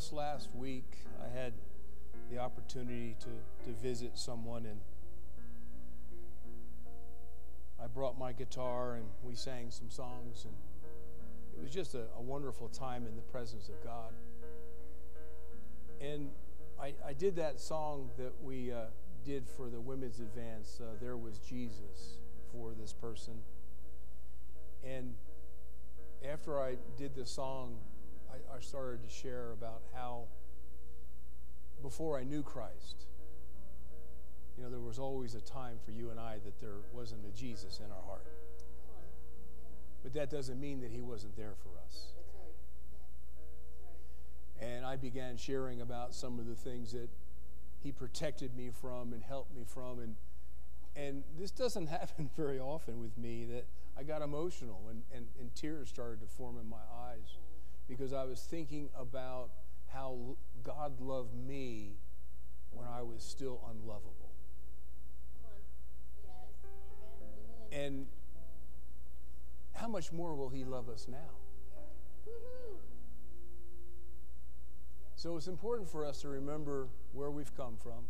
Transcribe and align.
Just 0.00 0.14
last 0.14 0.48
week 0.54 0.96
I 1.22 1.28
had 1.38 1.52
the 2.30 2.38
opportunity 2.38 3.16
to, 3.20 3.66
to 3.66 3.78
visit 3.82 4.16
someone 4.16 4.64
and 4.64 4.80
I 7.78 7.86
brought 7.86 8.18
my 8.18 8.32
guitar 8.32 8.94
and 8.94 9.04
we 9.22 9.34
sang 9.34 9.70
some 9.70 9.90
songs 9.90 10.46
and 10.46 10.54
it 11.54 11.62
was 11.62 11.70
just 11.70 11.94
a, 11.94 12.04
a 12.16 12.22
wonderful 12.22 12.68
time 12.68 13.04
in 13.06 13.14
the 13.14 13.20
presence 13.20 13.68
of 13.68 13.74
God. 13.84 14.14
And 16.00 16.30
I, 16.80 16.94
I 17.06 17.12
did 17.12 17.36
that 17.36 17.60
song 17.60 18.08
that 18.16 18.32
we 18.42 18.72
uh, 18.72 18.84
did 19.22 19.46
for 19.54 19.68
the 19.68 19.82
women's 19.82 20.18
advance. 20.18 20.80
Uh, 20.80 20.94
there 20.98 21.18
was 21.18 21.40
Jesus 21.40 22.20
for 22.50 22.72
this 22.72 22.94
person. 22.94 23.34
And 24.82 25.12
after 26.26 26.58
I 26.58 26.76
did 26.96 27.14
the 27.14 27.26
song, 27.26 27.76
I, 28.30 28.56
I 28.56 28.60
started 28.60 29.02
to 29.02 29.10
share 29.10 29.52
about 29.52 29.82
how 29.94 30.24
before 31.82 32.18
I 32.18 32.24
knew 32.24 32.42
Christ, 32.42 33.06
you 34.56 34.62
know, 34.62 34.70
there 34.70 34.80
was 34.80 34.98
always 34.98 35.34
a 35.34 35.40
time 35.40 35.78
for 35.84 35.90
you 35.90 36.10
and 36.10 36.20
I 36.20 36.38
that 36.44 36.60
there 36.60 36.76
wasn't 36.92 37.20
a 37.26 37.36
Jesus 37.36 37.80
in 37.80 37.90
our 37.90 38.02
heart. 38.06 38.26
But 40.02 40.12
that 40.14 40.30
doesn't 40.30 40.60
mean 40.60 40.80
that 40.80 40.90
he 40.90 41.00
wasn't 41.00 41.36
there 41.36 41.54
for 41.62 41.70
us. 41.86 42.12
And 44.60 44.84
I 44.84 44.96
began 44.96 45.36
sharing 45.36 45.80
about 45.80 46.14
some 46.14 46.38
of 46.38 46.46
the 46.46 46.54
things 46.54 46.92
that 46.92 47.08
he 47.82 47.92
protected 47.92 48.54
me 48.54 48.70
from 48.70 49.14
and 49.14 49.22
helped 49.22 49.54
me 49.54 49.64
from. 49.66 50.00
And, 50.00 50.16
and 50.94 51.24
this 51.38 51.50
doesn't 51.50 51.86
happen 51.88 52.30
very 52.36 52.58
often 52.58 53.00
with 53.00 53.16
me 53.16 53.46
that 53.46 53.64
I 53.98 54.02
got 54.02 54.20
emotional 54.22 54.82
and, 54.90 55.02
and, 55.14 55.26
and 55.38 55.54
tears 55.54 55.88
started 55.88 56.20
to 56.20 56.26
form 56.26 56.58
in 56.58 56.68
my 56.68 56.84
eyes 57.08 57.38
because 57.90 58.12
I 58.12 58.22
was 58.22 58.40
thinking 58.40 58.88
about 58.96 59.50
how 59.92 60.36
God 60.62 61.00
loved 61.00 61.34
me 61.34 61.96
when 62.70 62.86
I 62.86 63.02
was 63.02 63.20
still 63.20 63.60
unlovable. 63.68 64.30
And 67.72 68.06
how 69.72 69.88
much 69.88 70.12
more 70.12 70.36
will 70.36 70.48
He 70.48 70.62
love 70.62 70.88
us 70.88 71.08
now? 71.10 71.18
So 75.16 75.36
it's 75.36 75.48
important 75.48 75.90
for 75.90 76.06
us 76.06 76.20
to 76.22 76.28
remember 76.28 76.86
where 77.12 77.30
we've 77.30 77.54
come 77.56 77.76
from, 77.76 78.04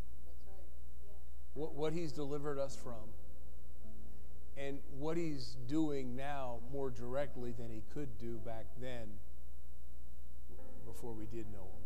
what, 1.55 1.75
what 1.75 1.93
He's 1.95 2.13
delivered 2.13 2.59
us 2.59 2.77
from, 2.77 3.09
and 4.59 4.79
what 4.99 5.17
He's 5.17 5.57
doing 5.67 6.15
now 6.15 6.59
more 6.71 6.91
directly 6.91 7.53
than 7.53 7.71
He 7.71 7.83
could 7.95 8.19
do 8.19 8.37
back 8.45 8.67
then 8.79 9.09
before 10.93 11.13
we 11.13 11.27
did 11.27 11.47
know 11.53 11.59
Him. 11.61 11.83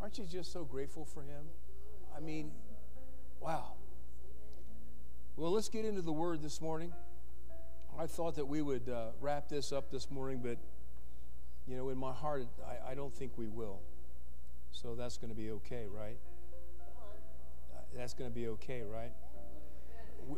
Aren't 0.00 0.18
you 0.18 0.24
just 0.24 0.52
so 0.52 0.64
grateful 0.64 1.04
for 1.04 1.22
Him? 1.22 1.46
I 2.16 2.20
mean, 2.20 2.50
wow. 3.40 3.72
Well, 5.36 5.52
let's 5.52 5.68
get 5.68 5.84
into 5.84 6.02
the 6.02 6.12
Word 6.12 6.42
this 6.42 6.60
morning. 6.60 6.92
I 7.98 8.06
thought 8.06 8.36
that 8.36 8.46
we 8.46 8.62
would 8.62 8.88
uh, 8.88 9.08
wrap 9.20 9.48
this 9.48 9.72
up 9.72 9.90
this 9.90 10.10
morning, 10.10 10.40
but, 10.42 10.58
you 11.66 11.76
know, 11.76 11.88
in 11.88 11.98
my 11.98 12.12
heart, 12.12 12.46
I, 12.66 12.92
I 12.92 12.94
don't 12.94 13.14
think 13.14 13.32
we 13.36 13.48
will. 13.48 13.80
So 14.70 14.94
that's 14.94 15.16
going 15.16 15.30
to 15.30 15.36
be 15.36 15.50
okay, 15.52 15.86
right? 15.90 16.18
That's 17.96 18.14
going 18.14 18.30
to 18.30 18.34
be 18.34 18.48
okay, 18.48 18.82
right? 18.82 19.12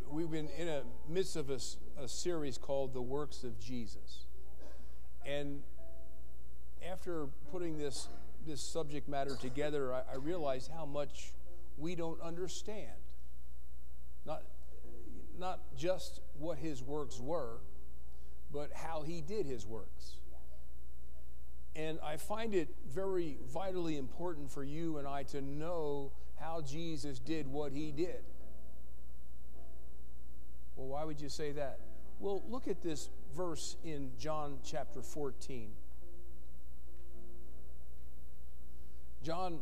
We've 0.09 0.31
been 0.31 0.49
in 0.57 0.67
a 0.67 0.83
midst 1.07 1.35
of 1.35 1.49
a, 1.49 1.59
a 2.01 2.07
series 2.07 2.57
called 2.57 2.93
The 2.93 3.01
Works 3.01 3.43
of 3.43 3.59
Jesus. 3.59 4.25
And 5.25 5.61
after 6.91 7.27
putting 7.51 7.77
this, 7.77 8.07
this 8.45 8.61
subject 8.61 9.07
matter 9.07 9.35
together, 9.35 9.93
I, 9.93 10.01
I 10.13 10.15
realized 10.17 10.71
how 10.75 10.85
much 10.85 11.33
we 11.77 11.95
don't 11.95 12.21
understand. 12.21 12.91
Not, 14.25 14.43
not 15.37 15.59
just 15.77 16.21
what 16.37 16.57
his 16.57 16.81
works 16.81 17.19
were, 17.19 17.57
but 18.51 18.71
how 18.73 19.01
he 19.01 19.21
did 19.21 19.45
his 19.45 19.65
works. 19.65 20.17
And 21.75 21.99
I 22.03 22.17
find 22.17 22.53
it 22.53 22.69
very 22.87 23.37
vitally 23.51 23.97
important 23.97 24.51
for 24.51 24.63
you 24.63 24.97
and 24.99 25.07
I 25.07 25.23
to 25.23 25.41
know 25.41 26.11
how 26.39 26.61
Jesus 26.61 27.17
did 27.19 27.47
what 27.47 27.71
he 27.71 27.91
did. 27.91 28.23
Well, 30.75 30.87
why 30.87 31.03
would 31.03 31.19
you 31.19 31.29
say 31.29 31.51
that? 31.53 31.79
Well, 32.19 32.43
look 32.47 32.67
at 32.67 32.81
this 32.81 33.09
verse 33.35 33.75
in 33.83 34.11
John 34.19 34.59
chapter 34.63 35.01
14. 35.01 35.69
John 39.23 39.59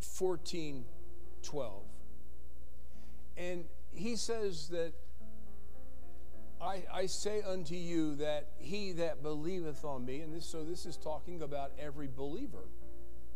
14, 0.00 0.84
12. 1.42 1.82
And 3.36 3.64
he 3.90 4.16
says 4.16 4.68
that 4.68 4.92
I, 6.60 6.82
I 6.92 7.06
say 7.06 7.40
unto 7.42 7.74
you 7.74 8.16
that 8.16 8.48
he 8.58 8.92
that 8.92 9.22
believeth 9.22 9.84
on 9.84 10.04
me, 10.04 10.20
and 10.20 10.34
this, 10.34 10.44
so 10.44 10.64
this 10.64 10.86
is 10.86 10.96
talking 10.96 11.42
about 11.42 11.72
every 11.78 12.08
believer. 12.08 12.68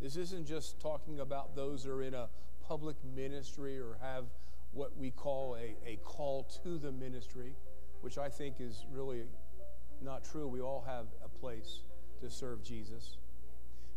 This 0.00 0.16
isn't 0.16 0.46
just 0.46 0.80
talking 0.80 1.20
about 1.20 1.54
those 1.54 1.84
that 1.84 1.92
are 1.92 2.02
in 2.02 2.14
a 2.14 2.28
public 2.66 2.96
ministry 3.14 3.78
or 3.78 3.96
have 4.02 4.24
what 4.72 4.96
we 4.96 5.10
call 5.10 5.56
a, 5.56 5.76
a 5.88 5.96
call 6.02 6.44
to 6.64 6.78
the 6.78 6.90
ministry, 6.90 7.54
which 8.00 8.18
I 8.18 8.28
think 8.28 8.56
is 8.58 8.84
really 8.92 9.22
not 10.00 10.24
true. 10.24 10.48
We 10.48 10.60
all 10.60 10.84
have 10.86 11.06
a 11.24 11.28
place 11.28 11.80
to 12.20 12.28
serve 12.28 12.64
Jesus. 12.64 13.16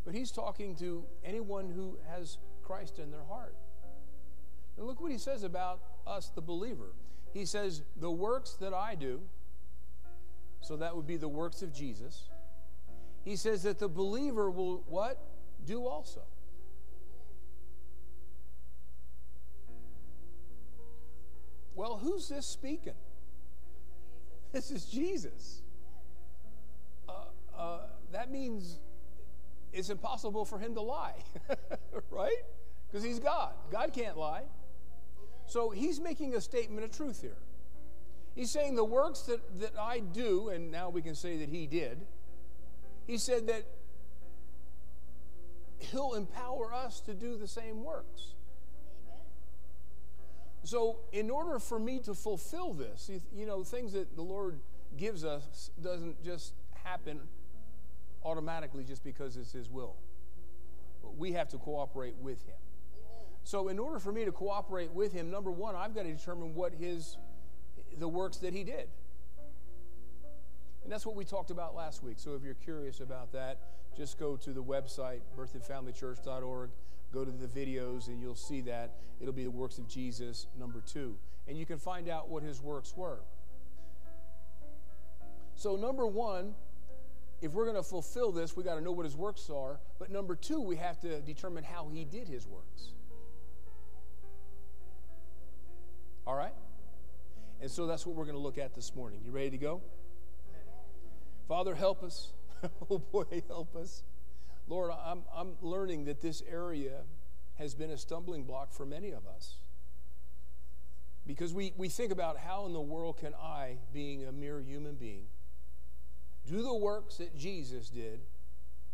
But 0.06 0.14
he's 0.14 0.32
talking 0.32 0.76
to 0.78 1.04
anyone 1.24 1.70
who 1.70 1.98
has 2.14 2.38
Christ 2.64 3.00
in 3.00 3.12
their 3.12 3.24
heart. 3.28 3.56
And 4.78 4.86
look 4.86 5.02
what 5.02 5.12
he 5.12 5.18
says 5.18 5.44
about 5.44 5.82
us, 6.06 6.30
the 6.34 6.42
believer 6.42 6.92
he 7.36 7.46
says, 7.46 7.82
The 7.98 8.10
works 8.10 8.54
that 8.62 8.74
I 8.74 8.96
do, 8.96 9.20
so 10.62 10.78
that 10.78 10.96
would 10.96 11.06
be 11.06 11.18
the 11.18 11.28
works 11.28 11.62
of 11.62 11.74
Jesus, 11.74 12.30
he 13.26 13.36
says 13.36 13.64
that 13.64 13.78
the 13.78 13.90
believer 13.90 14.50
will 14.50 14.86
what? 14.88 15.20
Do 15.66 15.86
also. 15.86 16.22
Well, 21.76 21.98
who's 21.98 22.30
this 22.30 22.46
speaking? 22.46 22.94
This 24.54 24.72
is 24.72 24.86
Jesus. 24.86 25.62
Uh, 27.10 27.26
uh, 27.58 27.80
that 28.14 28.32
means 28.32 28.80
it's 29.76 29.90
impossible 29.90 30.46
for 30.46 30.58
him 30.58 30.74
to 30.76 30.82
lie, 30.82 31.16
right? 32.10 32.38
Because 32.88 33.04
he's 33.04 33.20
God. 33.20 33.54
God 33.72 33.92
can't 33.94 34.18
lie. 34.18 34.44
So 35.48 35.70
he's 35.70 36.00
making 36.00 36.34
a 36.34 36.42
statement 36.42 36.86
of 36.86 36.96
truth 36.96 37.22
here. 37.22 37.38
He's 38.36 38.52
saying 38.52 38.76
the 38.76 38.86
works 38.86 39.22
that, 39.24 39.60
that 39.60 39.74
I 39.80 40.00
do, 40.00 40.50
and 40.50 40.72
now 40.72 40.90
we 40.90 41.02
can 41.02 41.14
say 41.14 41.38
that 41.38 41.50
he 41.50 41.68
did, 41.68 42.06
he 43.06 43.18
said 43.18 43.48
that 43.48 43.64
he'll 45.78 46.16
empower 46.16 46.74
us 46.74 47.02
to 47.02 47.14
do 47.14 47.38
the 47.38 47.48
same 47.48 47.84
works. 47.84 48.34
Amen. 49.06 49.22
So, 50.64 51.00
in 51.12 51.30
order 51.30 51.60
for 51.60 51.78
me 51.78 52.00
to 52.00 52.14
fulfill 52.14 52.74
this, 52.74 53.10
you 53.34 53.46
know, 53.46 53.64
things 53.64 53.94
that 53.94 54.16
the 54.16 54.24
Lord 54.24 54.60
gives 54.98 55.24
us 55.24 55.70
doesn't 55.82 56.24
just 56.24 56.54
happen 56.84 57.20
automatically 58.26 58.84
just 58.84 59.04
because 59.04 59.38
it's 59.38 59.52
His 59.52 59.70
will. 59.70 59.96
But 61.02 61.18
we 61.18 61.34
have 61.34 61.48
to 61.50 61.58
cooperate 61.58 62.16
with 62.18 62.44
Him. 62.46 62.56
So, 63.44 63.68
in 63.68 63.78
order 63.78 64.00
for 64.00 64.12
me 64.12 64.26
to 64.26 64.32
cooperate 64.32 64.92
with 64.92 65.14
him, 65.14 65.30
number 65.30 65.52
one, 65.52 65.76
I've 65.76 65.94
got 65.94 66.02
to 66.02 66.12
determine 66.12 66.56
what 66.56 66.74
his 66.74 67.16
the 68.00 68.08
works 68.08 68.38
that 68.38 68.54
he 68.54 68.64
did. 68.64 68.88
And 70.84 70.92
that's 70.92 71.06
what 71.06 71.16
we 71.16 71.26
talked 71.26 71.52
about 71.52 71.76
last 71.76 72.02
week. 72.02 72.16
So 72.18 72.34
if 72.34 72.42
you're 72.44 72.56
curious 72.56 73.02
about 73.02 73.32
that, 73.34 73.60
just 73.96 74.18
go 74.18 74.36
to 74.36 74.52
the 74.52 74.64
website, 74.64 75.20
berthoudfamilychurch.org 75.38 76.72
go 77.16 77.24
to 77.24 77.32
the 77.32 77.48
videos, 77.48 78.08
and 78.08 78.20
you'll 78.20 78.36
see 78.36 78.62
that. 78.62 78.92
It'll 79.22 79.34
be 79.34 79.46
the 79.46 79.52
works 79.52 79.78
of 79.78 79.88
Jesus, 79.88 80.48
number 80.60 80.82
two. 80.86 81.16
And 81.48 81.58
you 81.58 81.66
can 81.66 81.80
find 81.80 82.10
out 82.10 82.30
what 82.30 82.44
his 82.44 82.62
works 82.62 82.96
were. 82.96 83.20
So, 85.56 85.78
number 85.78 86.06
one, 86.06 86.54
if 87.42 87.54
we're 87.54 87.66
going 87.66 87.76
to 87.76 87.84
fulfill 87.84 88.32
this, 88.32 88.56
we 88.56 88.64
got 88.64 88.76
to 88.76 88.82
know 88.82 88.92
what 88.92 89.06
his 89.06 89.16
works 89.16 89.50
are. 89.50 89.80
But 90.00 90.10
number 90.10 90.36
two, 90.36 90.62
we 90.62 90.78
have 90.78 91.00
to 91.02 91.22
determine 91.22 91.64
how 91.64 91.90
he 91.92 92.06
did 92.06 92.28
his 92.28 92.48
works. 92.48 92.94
All 96.26 96.36
right? 96.36 96.54
And 97.62 97.70
so 97.70 97.86
that's 97.86 98.06
what 98.06 98.16
we're 98.16 98.26
going 98.26 98.36
to 98.36 98.42
look 98.42 98.58
at 98.58 98.74
this 98.74 98.96
morning. 98.96 99.22
You 99.24 99.32
ready 99.32 99.52
to 99.52 99.58
go? 99.58 99.82
Father, 101.48 101.76
help 101.76 102.04
us. 102.04 102.34
oh 102.90 103.00
boy, 103.00 103.44
help 103.48 103.76
us. 103.76 104.04
Lord, 104.68 104.92
I'm, 104.92 105.24
I'm 105.36 105.54
learning 105.62 106.06
that 106.06 106.22
this 106.22 106.42
area 106.50 107.04
has 107.56 107.76
been 107.76 107.92
a 107.92 107.98
stumbling 107.98 108.44
block 108.44 108.74
for 108.74 108.86
many 108.86 109.12
of 109.12 109.28
us. 109.28 109.58
Because 111.28 111.54
we, 111.54 111.74
we 111.78 111.90
think 111.90 112.12
about 112.12 112.38
how 112.38 112.66
in 112.66 112.74
the 112.74 112.82
world 112.82 113.18
can 113.18 113.34
I, 113.36 113.78
being 113.94 114.26
a 114.26 114.32
mere 114.32 114.60
human 114.62 114.96
being, 114.96 115.26
do 116.48 116.62
the 116.62 116.74
works 116.74 117.18
that 117.18 117.38
Jesus 117.38 117.90
did, 117.90 118.20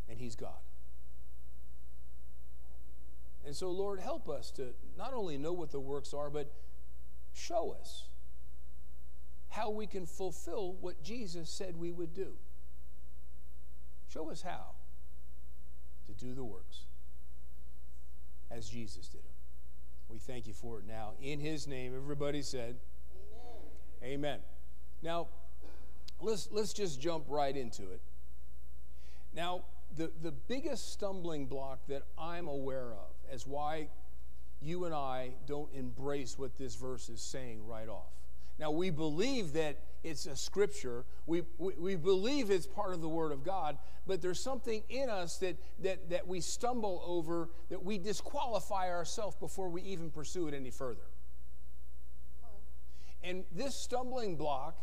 and 0.10 0.20
He's 0.20 0.36
God. 0.36 0.60
And 3.46 3.56
so, 3.56 3.72
Lord, 3.72 4.00
help 4.00 4.30
us 4.30 4.52
to 4.52 4.68
not 4.98 5.14
only 5.14 5.38
know 5.38 5.54
what 5.54 5.72
the 5.72 5.80
works 5.80 6.14
are, 6.14 6.30
but 6.30 6.52
show 7.34 7.76
us 7.80 8.08
how 9.50 9.70
we 9.70 9.88
can 9.88 10.06
fulfill 10.06 10.74
what 10.80 11.04
Jesus 11.04 11.50
said 11.50 11.76
we 11.76 11.92
would 11.92 12.14
do. 12.14 12.34
Show 14.10 14.30
us 14.30 14.42
how 14.42 14.76
to 16.06 16.14
do 16.14 16.34
the 16.34 16.44
works 16.44 16.82
as 18.50 18.70
Jesus 18.70 19.08
did 19.08 19.22
them. 19.22 19.32
We 20.10 20.20
thank 20.20 20.46
you 20.46 20.54
for 20.54 20.80
it 20.80 20.86
now. 20.88 21.12
In 21.22 21.40
his 21.40 21.68
name, 21.68 21.94
everybody 21.96 22.42
said, 22.42 22.76
Amen. 24.04 24.14
Amen. 24.14 24.40
Now, 25.02 25.28
let's, 26.22 26.50
let's 26.52 26.74
just 26.74 27.02
jump 27.02 27.26
right 27.28 27.56
into 27.56 27.84
it. 27.84 28.02
Now, 29.34 29.64
the, 29.96 30.12
the 30.22 30.32
biggest 30.32 30.94
stumbling 30.94 31.46
block 31.48 31.80
that 31.88 32.04
I'm 32.18 32.48
aware 32.48 32.92
of 32.92 33.10
as 33.32 33.46
why 33.46 33.90
you 34.62 34.86
and 34.86 34.94
I 34.94 35.32
don't 35.48 35.70
embrace 35.74 36.38
what 36.38 36.58
this 36.58 36.76
verse 36.76 37.10
is 37.10 37.22
saying 37.22 37.66
right 37.68 37.90
off. 37.90 38.12
Now, 38.60 38.72
we 38.72 38.90
believe 38.90 39.54
that 39.54 39.78
it's 40.04 40.26
a 40.26 40.36
scripture, 40.36 41.04
we, 41.26 41.44
we, 41.58 41.74
we, 41.78 41.96
believe 41.96 42.52
it's 42.52 42.68
part 42.68 42.94
of 42.94 43.02
the 43.02 43.10
Word 43.10 43.32
of 43.32 43.44
God, 43.44 43.78
but 44.08 44.22
there's 44.22 44.40
something 44.40 44.84
in 44.90 45.10
us 45.10 45.38
that, 45.38 45.58
that, 45.80 46.10
that 46.10 46.28
we 46.28 46.42
stumble 46.42 47.04
over, 47.06 47.50
that 47.70 47.84
we 47.84 47.98
disqualify 47.98 48.90
ourselves 48.90 49.36
before 49.36 49.70
we 49.70 49.82
even 49.84 50.10
pursue 50.10 50.48
it 50.48 50.54
any 50.54 50.72
further. 50.72 51.02
And 53.24 53.44
this 53.52 53.76
stumbling 53.76 54.36
block 54.36 54.76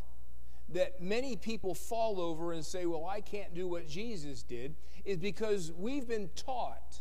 that 0.70 1.00
many 1.00 1.36
people 1.36 1.74
fall 1.74 2.20
over 2.20 2.52
and 2.52 2.64
say, 2.64 2.86
Well, 2.86 3.06
I 3.06 3.20
can't 3.20 3.54
do 3.54 3.66
what 3.66 3.88
Jesus 3.88 4.42
did, 4.42 4.74
is 5.04 5.16
because 5.16 5.72
we've 5.72 6.06
been 6.06 6.28
taught, 6.36 7.00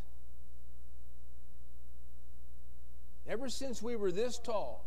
ever 3.27 3.49
since 3.49 3.81
we 3.81 3.95
were 3.95 4.11
this 4.11 4.39
tall, 4.39 4.85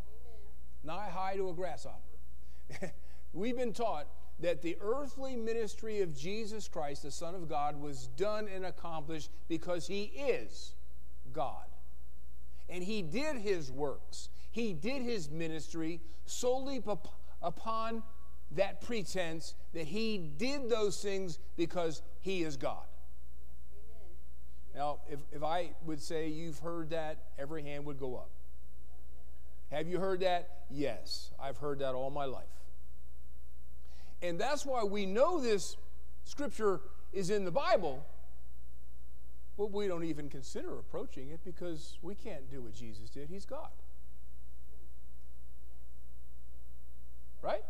nigh 0.82 1.10
high 1.10 1.36
to 1.36 1.48
a 1.50 1.52
grasshopper, 1.52 2.00
we've 3.32 3.56
been 3.56 3.72
taught 3.72 4.06
that 4.40 4.62
the 4.62 4.76
earthly 4.80 5.36
ministry 5.36 6.00
of 6.00 6.16
Jesus 6.16 6.66
Christ, 6.66 7.02
the 7.02 7.10
Son 7.10 7.34
of 7.34 7.48
God, 7.48 7.78
was 7.78 8.06
done 8.16 8.48
and 8.48 8.64
accomplished 8.64 9.30
because 9.48 9.86
he 9.86 10.04
is 10.04 10.74
God. 11.34 11.66
And 12.70 12.82
he 12.82 13.02
did 13.02 13.36
his 13.36 13.70
works, 13.70 14.30
he 14.50 14.72
did 14.72 15.02
his 15.02 15.30
ministry 15.30 16.00
solely 16.24 16.82
upon 17.42 18.02
that 18.52 18.80
pretense 18.80 19.54
that 19.72 19.86
he 19.86 20.18
did 20.18 20.68
those 20.68 21.00
things 21.00 21.38
because 21.56 22.02
he 22.20 22.42
is 22.42 22.56
God. 22.56 22.84
Now, 24.74 24.98
if, 25.08 25.20
if 25.32 25.42
I 25.42 25.70
would 25.84 26.00
say 26.00 26.28
you've 26.28 26.58
heard 26.60 26.90
that, 26.90 27.18
every 27.38 27.62
hand 27.62 27.84
would 27.86 27.98
go 27.98 28.16
up. 28.16 28.30
Have 29.70 29.88
you 29.88 29.98
heard 29.98 30.20
that? 30.20 30.48
Yes, 30.70 31.30
I've 31.40 31.58
heard 31.58 31.80
that 31.80 31.94
all 31.94 32.10
my 32.10 32.24
life. 32.24 32.44
And 34.22 34.38
that's 34.38 34.66
why 34.66 34.84
we 34.84 35.06
know 35.06 35.40
this 35.40 35.76
scripture 36.24 36.80
is 37.12 37.30
in 37.30 37.44
the 37.44 37.50
Bible, 37.50 38.04
but 39.56 39.72
we 39.72 39.88
don't 39.88 40.04
even 40.04 40.28
consider 40.28 40.78
approaching 40.78 41.30
it 41.30 41.40
because 41.44 41.98
we 42.02 42.14
can't 42.14 42.50
do 42.50 42.62
what 42.62 42.74
Jesus 42.74 43.10
did. 43.10 43.28
He's 43.28 43.44
God. 43.44 43.70
Right? 47.42 47.62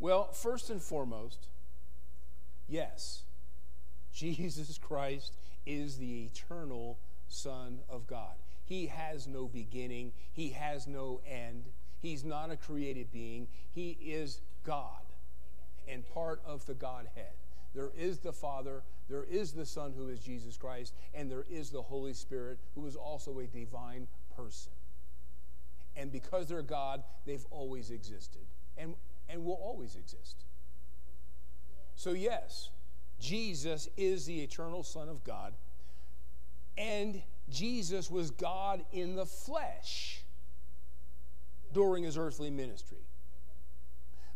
Well, 0.00 0.32
first 0.32 0.70
and 0.70 0.80
foremost, 0.80 1.46
yes, 2.68 3.22
Jesus 4.14 4.78
Christ 4.78 5.36
is 5.66 5.98
the 5.98 6.24
eternal 6.24 6.98
Son 7.28 7.80
of 7.88 8.06
God. 8.06 8.34
He 8.64 8.86
has 8.86 9.26
no 9.26 9.46
beginning, 9.46 10.12
He 10.32 10.50
has 10.50 10.86
no 10.86 11.20
end. 11.28 11.64
He's 12.00 12.24
not 12.24 12.50
a 12.50 12.56
created 12.56 13.12
being, 13.12 13.46
He 13.72 13.90
is 14.00 14.40
God 14.64 15.02
and 15.86 16.08
part 16.14 16.40
of 16.46 16.64
the 16.64 16.74
Godhead. 16.74 17.34
There 17.74 17.90
is 17.96 18.18
the 18.18 18.32
Father, 18.32 18.82
there 19.08 19.24
is 19.24 19.52
the 19.52 19.66
Son 19.66 19.92
who 19.96 20.08
is 20.08 20.20
Jesus 20.20 20.56
Christ, 20.56 20.94
and 21.14 21.30
there 21.30 21.44
is 21.50 21.70
the 21.70 21.82
Holy 21.82 22.14
Spirit 22.14 22.58
who 22.74 22.86
is 22.86 22.96
also 22.96 23.38
a 23.38 23.46
divine 23.46 24.08
person. 24.34 24.72
And 25.96 26.10
because 26.10 26.46
they're 26.46 26.62
God, 26.62 27.02
they've 27.26 27.44
always 27.50 27.90
existed. 27.90 28.42
And 28.78 28.94
and 29.30 29.44
will 29.44 29.54
always 29.54 29.94
exist. 29.94 30.44
So, 31.94 32.12
yes, 32.12 32.70
Jesus 33.18 33.88
is 33.96 34.26
the 34.26 34.40
eternal 34.40 34.82
Son 34.82 35.08
of 35.08 35.22
God, 35.22 35.52
and 36.78 37.22
Jesus 37.50 38.10
was 38.10 38.30
God 38.30 38.84
in 38.92 39.16
the 39.16 39.26
flesh 39.26 40.22
during 41.72 42.04
his 42.04 42.16
earthly 42.16 42.50
ministry. 42.50 43.04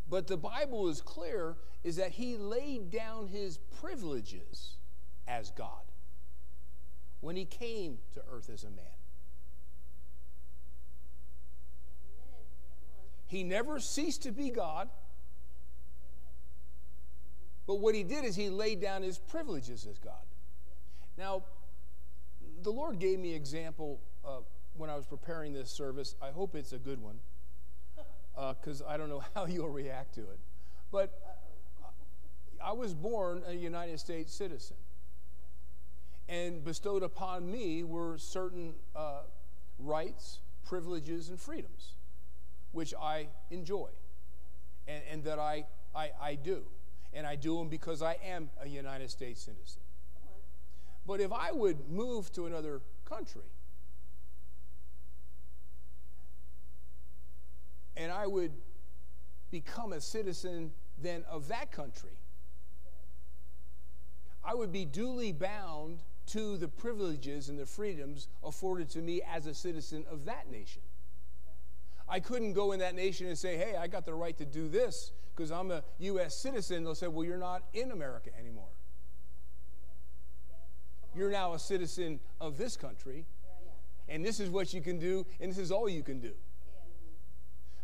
But 0.09 0.27
the 0.27 0.37
Bible 0.37 0.87
is 0.87 1.01
clear 1.01 1.55
is 1.83 1.95
that 1.95 2.11
he 2.11 2.37
laid 2.37 2.91
down 2.91 3.27
his 3.27 3.57
privileges 3.81 4.75
as 5.27 5.51
God 5.51 5.69
when 7.21 7.35
he 7.35 7.45
came 7.45 7.97
to 8.13 8.21
earth 8.31 8.49
as 8.53 8.63
a 8.63 8.69
man. 8.69 8.85
He 13.27 13.43
never 13.43 13.79
ceased 13.79 14.23
to 14.23 14.31
be 14.31 14.49
God. 14.49 14.89
But 17.67 17.75
what 17.75 17.95
he 17.95 18.03
did 18.03 18.25
is 18.25 18.35
he 18.35 18.49
laid 18.49 18.79
down 18.79 19.01
his 19.01 19.17
privileges 19.17 19.87
as 19.89 19.97
God. 19.97 20.13
Now, 21.17 21.43
the 22.61 22.71
Lord 22.71 22.99
gave 22.99 23.19
me 23.19 23.33
example 23.33 23.99
uh, 24.23 24.39
when 24.77 24.89
I 24.89 24.95
was 24.95 25.05
preparing 25.05 25.53
this 25.53 25.71
service. 25.71 26.15
I 26.21 26.29
hope 26.29 26.55
it's 26.55 26.73
a 26.73 26.77
good 26.77 27.01
one 27.01 27.15
because 28.35 28.81
uh, 28.81 28.87
I 28.87 28.97
don't 28.97 29.09
know 29.09 29.23
how 29.35 29.45
you'll 29.45 29.69
react 29.69 30.13
to 30.15 30.21
it. 30.21 30.39
But 30.91 31.19
I 32.63 32.73
was 32.73 32.93
born 32.93 33.43
a 33.47 33.53
United 33.53 33.99
States 33.99 34.33
citizen. 34.33 34.77
And 36.27 36.63
bestowed 36.63 37.03
upon 37.03 37.51
me 37.51 37.83
were 37.83 38.17
certain 38.17 38.73
uh, 38.95 39.21
rights, 39.79 40.39
privileges, 40.65 41.29
and 41.29 41.39
freedoms 41.39 41.93
which 42.75 42.93
I 42.93 43.27
enjoy 43.51 43.87
and, 44.85 45.01
and 45.09 45.23
that 45.23 45.39
I, 45.39 45.65
I, 45.95 46.11
I 46.21 46.35
do. 46.35 46.63
And 47.13 47.25
I 47.25 47.37
do 47.37 47.57
them 47.57 47.69
because 47.69 48.01
I 48.01 48.17
am 48.25 48.49
a 48.61 48.67
United 48.67 49.09
States 49.09 49.41
citizen. 49.41 49.81
But 51.07 51.21
if 51.21 51.31
I 51.31 51.51
would 51.53 51.89
move 51.89 52.33
to 52.33 52.45
another 52.45 52.81
country 53.05 53.43
and 57.95 58.11
I 58.11 58.27
would 58.27 58.51
become 59.51 59.93
a 59.93 60.01
citizen 60.01 60.71
then 61.01 61.23
of 61.29 61.47
that 61.47 61.71
country, 61.71 62.17
I 64.43 64.53
would 64.53 64.73
be 64.73 64.83
duly 64.83 65.31
bound 65.31 65.99
to 66.27 66.57
the 66.57 66.67
privileges 66.67 67.47
and 67.47 67.57
the 67.57 67.65
freedoms 67.65 68.27
afforded 68.43 68.89
to 68.89 68.99
me 68.99 69.21
as 69.21 69.45
a 69.45 69.53
citizen 69.53 70.03
of 70.11 70.25
that 70.25 70.51
nation. 70.51 70.81
I 72.07 72.19
couldn't 72.19 72.53
go 72.53 72.71
in 72.71 72.79
that 72.79 72.95
nation 72.95 73.27
and 73.27 73.37
say, 73.37 73.57
hey, 73.57 73.75
I 73.75 73.87
got 73.87 74.05
the 74.05 74.13
right 74.13 74.37
to 74.37 74.45
do 74.45 74.67
this 74.67 75.11
because 75.35 75.51
I'm 75.51 75.71
a 75.71 75.83
U.S. 75.99 76.35
citizen. 76.35 76.83
They'll 76.83 76.95
say, 76.95 77.07
well, 77.07 77.25
you're 77.25 77.37
not 77.37 77.63
in 77.73 77.91
America 77.91 78.29
anymore. 78.39 78.69
You're 81.15 81.31
now 81.31 81.53
a 81.53 81.59
citizen 81.59 82.19
of 82.41 82.57
this 82.57 82.75
country, 82.75 83.25
and 84.09 84.23
this 84.23 84.39
is 84.39 84.49
what 84.49 84.73
you 84.73 84.81
can 84.81 84.99
do, 84.99 85.25
and 85.39 85.49
this 85.49 85.57
is 85.57 85.71
all 85.71 85.87
you 85.87 86.03
can 86.03 86.19
do. 86.19 86.33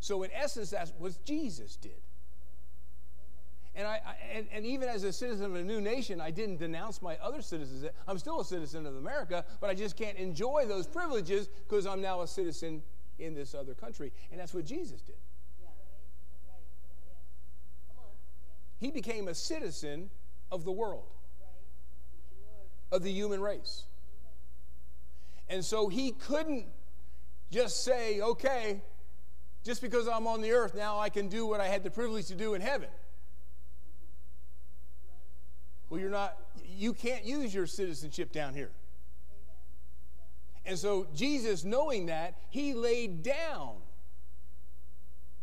So, 0.01 0.23
in 0.23 0.31
essence, 0.33 0.71
that's 0.71 0.91
what 0.97 1.13
Jesus 1.23 1.77
did. 1.77 2.01
And, 3.73 3.87
I, 3.87 4.01
and, 4.33 4.47
and 4.51 4.65
even 4.65 4.89
as 4.89 5.03
a 5.05 5.13
citizen 5.13 5.45
of 5.45 5.55
a 5.55 5.63
new 5.63 5.79
nation, 5.79 6.19
I 6.19 6.29
didn't 6.29 6.57
denounce 6.57 7.01
my 7.01 7.17
other 7.17 7.41
citizens. 7.41 7.85
I'm 8.05 8.17
still 8.17 8.41
a 8.41 8.45
citizen 8.45 8.85
of 8.85 8.97
America, 8.97 9.45
but 9.61 9.69
I 9.69 9.75
just 9.75 9.95
can't 9.95 10.17
enjoy 10.17 10.65
those 10.67 10.87
privileges 10.87 11.47
because 11.47 11.85
I'm 11.85 12.01
now 12.01 12.21
a 12.21 12.27
citizen 12.27 12.83
in 13.21 13.33
this 13.33 13.53
other 13.55 13.73
country. 13.73 14.11
And 14.31 14.39
that's 14.39 14.53
what 14.53 14.65
Jesus 14.65 15.01
did. 15.01 15.15
he 18.81 18.89
became 18.89 19.27
a 19.27 19.35
citizen 19.35 20.09
of 20.51 20.65
the 20.65 20.71
world, 20.71 21.05
of 22.91 23.03
the 23.03 23.11
human 23.11 23.39
race. 23.39 23.83
And 25.47 25.63
so 25.63 25.87
he 25.87 26.11
couldn't 26.11 26.65
just 27.51 27.83
say, 27.83 28.21
okay, 28.21 28.81
just 29.63 29.83
because 29.83 30.07
I'm 30.07 30.25
on 30.25 30.41
the 30.41 30.51
earth, 30.51 30.73
now 30.73 30.99
I 30.99 31.09
can 31.09 31.29
do 31.29 31.45
what 31.45 31.61
I 31.61 31.67
had 31.67 31.83
the 31.83 31.91
privilege 31.91 32.25
to 32.27 32.35
do 32.35 32.55
in 32.55 32.61
heaven. 32.61 32.89
Well, 35.89 35.99
you're 35.99 36.09
not, 36.09 36.35
you 36.65 36.93
can't 36.93 37.23
use 37.23 37.53
your 37.53 37.67
citizenship 37.67 38.31
down 38.31 38.55
here. 38.55 38.71
And 40.65 40.77
so 40.77 41.07
Jesus, 41.15 41.63
knowing 41.63 42.07
that, 42.07 42.37
he 42.49 42.73
laid 42.73 43.23
down 43.23 43.77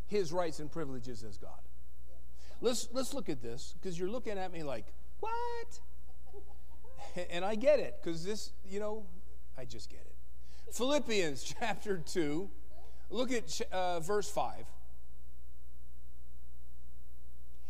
his 0.06 0.32
rights 0.32 0.58
and 0.58 0.70
privileges 0.70 1.22
as 1.22 1.37
God. 1.37 1.50
Let's, 2.60 2.88
let's 2.92 3.14
look 3.14 3.28
at 3.28 3.42
this 3.42 3.75
because 3.80 3.98
you're 3.98 4.08
looking 4.08 4.38
at 4.38 4.52
me 4.52 4.62
like, 4.62 4.87
what? 5.20 5.80
And 7.30 7.44
I 7.44 7.56
get 7.56 7.80
it 7.80 7.98
because 8.00 8.25
this, 8.25 8.52
you 8.68 8.78
know, 8.78 9.04
I 9.56 9.64
just 9.64 9.90
get 9.90 10.00
it. 10.00 10.75
Philippians 10.75 11.42
chapter 11.58 11.98
2, 11.98 12.48
look 13.10 13.32
at 13.32 13.60
uh, 13.72 14.00
verse 14.00 14.30
5. 14.30 14.66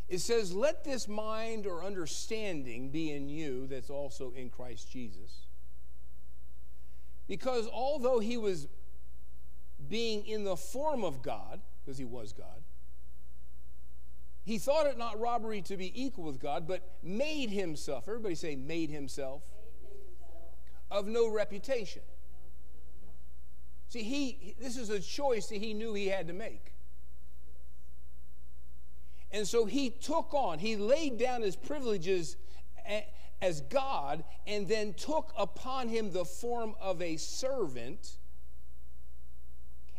It 0.08 0.20
says, 0.20 0.54
Let 0.54 0.84
this 0.84 1.06
mind 1.06 1.66
or 1.66 1.84
understanding 1.84 2.90
be 2.90 3.12
in 3.12 3.28
you 3.28 3.66
that's 3.66 3.90
also 3.90 4.32
in 4.34 4.50
Christ 4.50 4.90
Jesus. 4.90 5.46
Because 7.28 7.68
although 7.68 8.18
he 8.18 8.36
was 8.36 8.66
being 9.88 10.26
in 10.26 10.44
the 10.44 10.56
form 10.56 11.04
of 11.04 11.22
God, 11.22 11.60
because 11.84 11.98
he 11.98 12.04
was 12.04 12.32
God, 12.32 12.62
he 14.44 14.58
thought 14.58 14.86
it 14.86 14.96
not 14.96 15.20
robbery 15.20 15.60
to 15.62 15.76
be 15.76 15.92
equal 15.94 16.24
with 16.24 16.40
God, 16.40 16.66
but 16.66 16.82
made 17.02 17.50
himself, 17.50 18.08
everybody 18.08 18.34
say, 18.34 18.56
made 18.56 18.88
himself, 18.88 19.42
of 20.90 21.06
no 21.06 21.28
reputation. 21.30 22.00
See, 23.90 24.02
he, 24.02 24.54
this 24.58 24.78
is 24.78 24.88
a 24.88 25.00
choice 25.00 25.48
that 25.48 25.58
he 25.58 25.74
knew 25.74 25.92
he 25.92 26.08
had 26.08 26.28
to 26.28 26.32
make. 26.32 26.72
And 29.30 29.46
so 29.46 29.66
he 29.66 29.90
took 29.90 30.32
on, 30.32 30.58
he 30.58 30.76
laid 30.76 31.18
down 31.18 31.42
his 31.42 31.56
privileges 31.56 32.38
as 33.40 33.60
God 33.62 34.24
and 34.46 34.66
then 34.66 34.94
took 34.94 35.32
upon 35.36 35.88
him 35.88 36.12
the 36.12 36.24
form 36.24 36.74
of 36.80 37.00
a 37.00 37.16
servant 37.16 38.18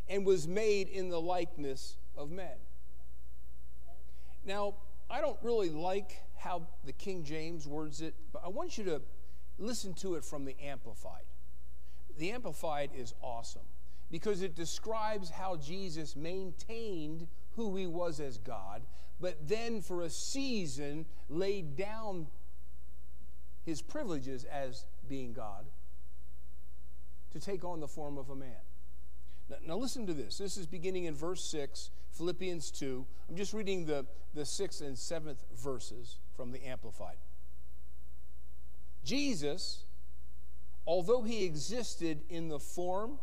and 0.07 0.25
was 0.25 0.47
made 0.47 0.89
in 0.89 1.09
the 1.09 1.21
likeness 1.21 1.97
of 2.17 2.31
men. 2.31 2.57
Now, 4.45 4.75
I 5.09 5.21
don't 5.21 5.37
really 5.41 5.69
like 5.69 6.21
how 6.37 6.67
the 6.85 6.93
King 6.93 7.23
James 7.23 7.67
words 7.67 8.01
it, 8.01 8.15
but 8.33 8.41
I 8.43 8.49
want 8.49 8.77
you 8.77 8.83
to 8.85 9.01
listen 9.57 9.93
to 9.95 10.15
it 10.15 10.25
from 10.25 10.45
the 10.45 10.55
Amplified. 10.63 11.25
The 12.17 12.31
Amplified 12.31 12.91
is 12.95 13.13
awesome 13.21 13.65
because 14.11 14.41
it 14.41 14.55
describes 14.55 15.29
how 15.29 15.57
Jesus 15.57 16.15
maintained 16.15 17.27
who 17.55 17.75
he 17.75 17.87
was 17.87 18.19
as 18.19 18.37
God, 18.37 18.81
but 19.21 19.47
then 19.47 19.81
for 19.81 20.01
a 20.01 20.09
season 20.09 21.05
laid 21.29 21.75
down 21.75 22.27
his 23.65 23.81
privileges 23.81 24.45
as 24.45 24.85
being 25.07 25.33
God 25.33 25.65
to 27.31 27.39
take 27.39 27.63
on 27.63 27.79
the 27.79 27.87
form 27.87 28.17
of 28.17 28.29
a 28.29 28.35
man. 28.35 28.55
Now, 29.49 29.57
now, 29.65 29.77
listen 29.77 30.05
to 30.07 30.13
this. 30.13 30.37
This 30.37 30.57
is 30.57 30.67
beginning 30.67 31.05
in 31.05 31.15
verse 31.15 31.43
6, 31.49 31.89
Philippians 32.11 32.71
2. 32.71 33.05
I'm 33.27 33.35
just 33.35 33.53
reading 33.53 33.85
the, 33.85 34.05
the 34.33 34.45
sixth 34.45 34.81
and 34.81 34.97
seventh 34.97 35.43
verses 35.55 36.17
from 36.35 36.51
the 36.51 36.65
Amplified. 36.65 37.17
Jesus, 39.03 39.85
although 40.85 41.23
he 41.23 41.45
existed 41.45 42.21
in 42.29 42.47
the 42.47 42.59
form 42.59 43.17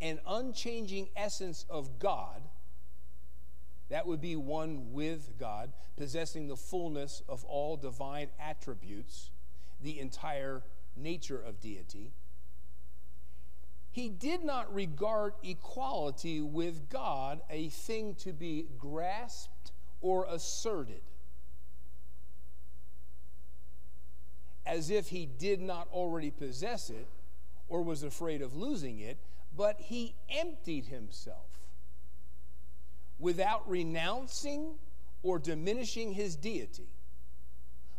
and 0.00 0.18
unchanging 0.26 1.08
essence 1.16 1.64
of 1.70 1.98
God, 1.98 2.42
that 3.88 4.06
would 4.06 4.20
be 4.20 4.36
one 4.36 4.92
with 4.92 5.38
God, 5.38 5.72
possessing 5.96 6.48
the 6.48 6.56
fullness 6.56 7.22
of 7.28 7.44
all 7.44 7.76
divine 7.76 8.28
attributes, 8.40 9.30
the 9.84 10.00
entire 10.00 10.62
nature 10.96 11.40
of 11.40 11.60
deity. 11.60 12.10
He 13.92 14.08
did 14.08 14.42
not 14.42 14.74
regard 14.74 15.34
equality 15.44 16.40
with 16.40 16.88
God 16.88 17.42
a 17.48 17.68
thing 17.68 18.16
to 18.16 18.32
be 18.32 18.66
grasped 18.76 19.70
or 20.00 20.26
asserted, 20.28 21.02
as 24.66 24.90
if 24.90 25.08
he 25.08 25.26
did 25.26 25.60
not 25.60 25.86
already 25.92 26.32
possess 26.32 26.90
it 26.90 27.06
or 27.68 27.82
was 27.82 28.02
afraid 28.02 28.42
of 28.42 28.56
losing 28.56 28.98
it, 28.98 29.18
but 29.56 29.80
he 29.80 30.14
emptied 30.28 30.86
himself 30.86 31.60
without 33.20 33.68
renouncing 33.68 34.74
or 35.22 35.38
diminishing 35.38 36.12
his 36.12 36.34
deity, 36.34 36.88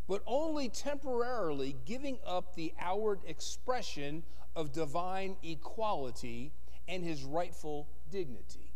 but 0.07 0.21
only 0.27 0.69
temporarily 0.69 1.75
giving 1.85 2.17
up 2.25 2.55
the 2.55 2.73
outward 2.79 3.19
expression 3.25 4.23
of 4.55 4.71
divine 4.71 5.35
equality 5.43 6.51
and 6.87 7.03
his 7.03 7.23
rightful 7.23 7.87
dignity. 8.11 8.71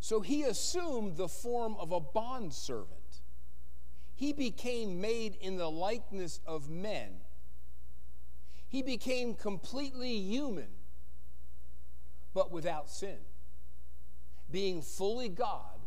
So 0.00 0.20
he 0.20 0.44
assumed 0.44 1.16
the 1.18 1.28
form 1.28 1.76
of 1.78 1.92
a 1.92 2.00
bondservant. 2.00 3.20
He 4.14 4.32
became 4.32 5.00
made 5.00 5.36
in 5.40 5.58
the 5.58 5.70
likeness 5.70 6.40
of 6.46 6.70
men. 6.70 7.20
He 8.68 8.82
became 8.82 9.34
completely 9.34 10.16
human 10.16 10.68
but 12.34 12.50
without 12.50 12.90
sin, 12.90 13.18
being 14.50 14.80
fully 14.80 15.28
God 15.28 15.77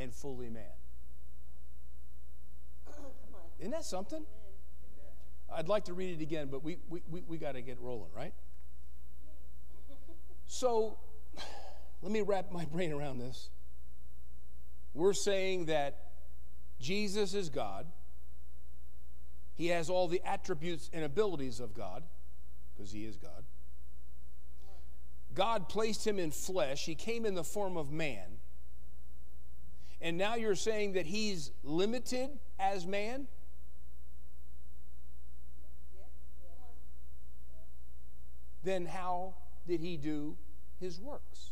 and 0.00 0.12
fully 0.14 0.48
man. 0.48 0.64
Isn't 3.58 3.72
that 3.72 3.84
something? 3.84 4.24
I'd 5.52 5.68
like 5.68 5.84
to 5.84 5.92
read 5.92 6.18
it 6.18 6.22
again, 6.22 6.48
but 6.50 6.64
we, 6.64 6.78
we, 6.88 7.02
we, 7.10 7.22
we 7.28 7.36
got 7.36 7.52
to 7.52 7.60
get 7.60 7.78
rolling, 7.80 8.10
right? 8.16 8.32
So 10.46 10.98
let 12.02 12.10
me 12.10 12.22
wrap 12.22 12.50
my 12.50 12.64
brain 12.64 12.92
around 12.92 13.18
this. 13.18 13.50
We're 14.94 15.12
saying 15.12 15.66
that 15.66 15.98
Jesus 16.80 17.34
is 17.34 17.50
God. 17.50 17.86
He 19.54 19.66
has 19.66 19.90
all 19.90 20.08
the 20.08 20.22
attributes 20.24 20.88
and 20.92 21.04
abilities 21.04 21.60
of 21.60 21.74
God, 21.74 22.04
because 22.74 22.92
he 22.92 23.04
is 23.04 23.16
God. 23.16 23.44
God 25.34 25.68
placed 25.68 26.06
him 26.06 26.18
in 26.18 26.30
flesh, 26.30 26.86
he 26.86 26.94
came 26.94 27.26
in 27.26 27.34
the 27.34 27.44
form 27.44 27.76
of 27.76 27.92
man. 27.92 28.39
And 30.02 30.16
now 30.16 30.34
you're 30.34 30.54
saying 30.54 30.94
that 30.94 31.06
he's 31.06 31.50
limited 31.62 32.30
as 32.58 32.86
man? 32.86 33.26
Then 38.62 38.86
how 38.86 39.34
did 39.66 39.80
he 39.80 39.96
do 39.96 40.36
his 40.80 41.00
works? 41.00 41.50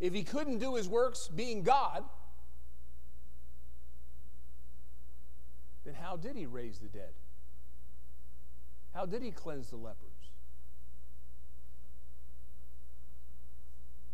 If 0.00 0.12
he 0.14 0.22
couldn't 0.22 0.58
do 0.58 0.76
his 0.76 0.88
works 0.88 1.28
being 1.28 1.62
God, 1.62 2.04
then 5.84 5.94
how 5.94 6.16
did 6.16 6.36
he 6.36 6.46
raise 6.46 6.78
the 6.78 6.88
dead? 6.88 7.12
How 8.94 9.06
did 9.06 9.22
he 9.22 9.30
cleanse 9.30 9.70
the 9.70 9.76
lepers? 9.76 10.07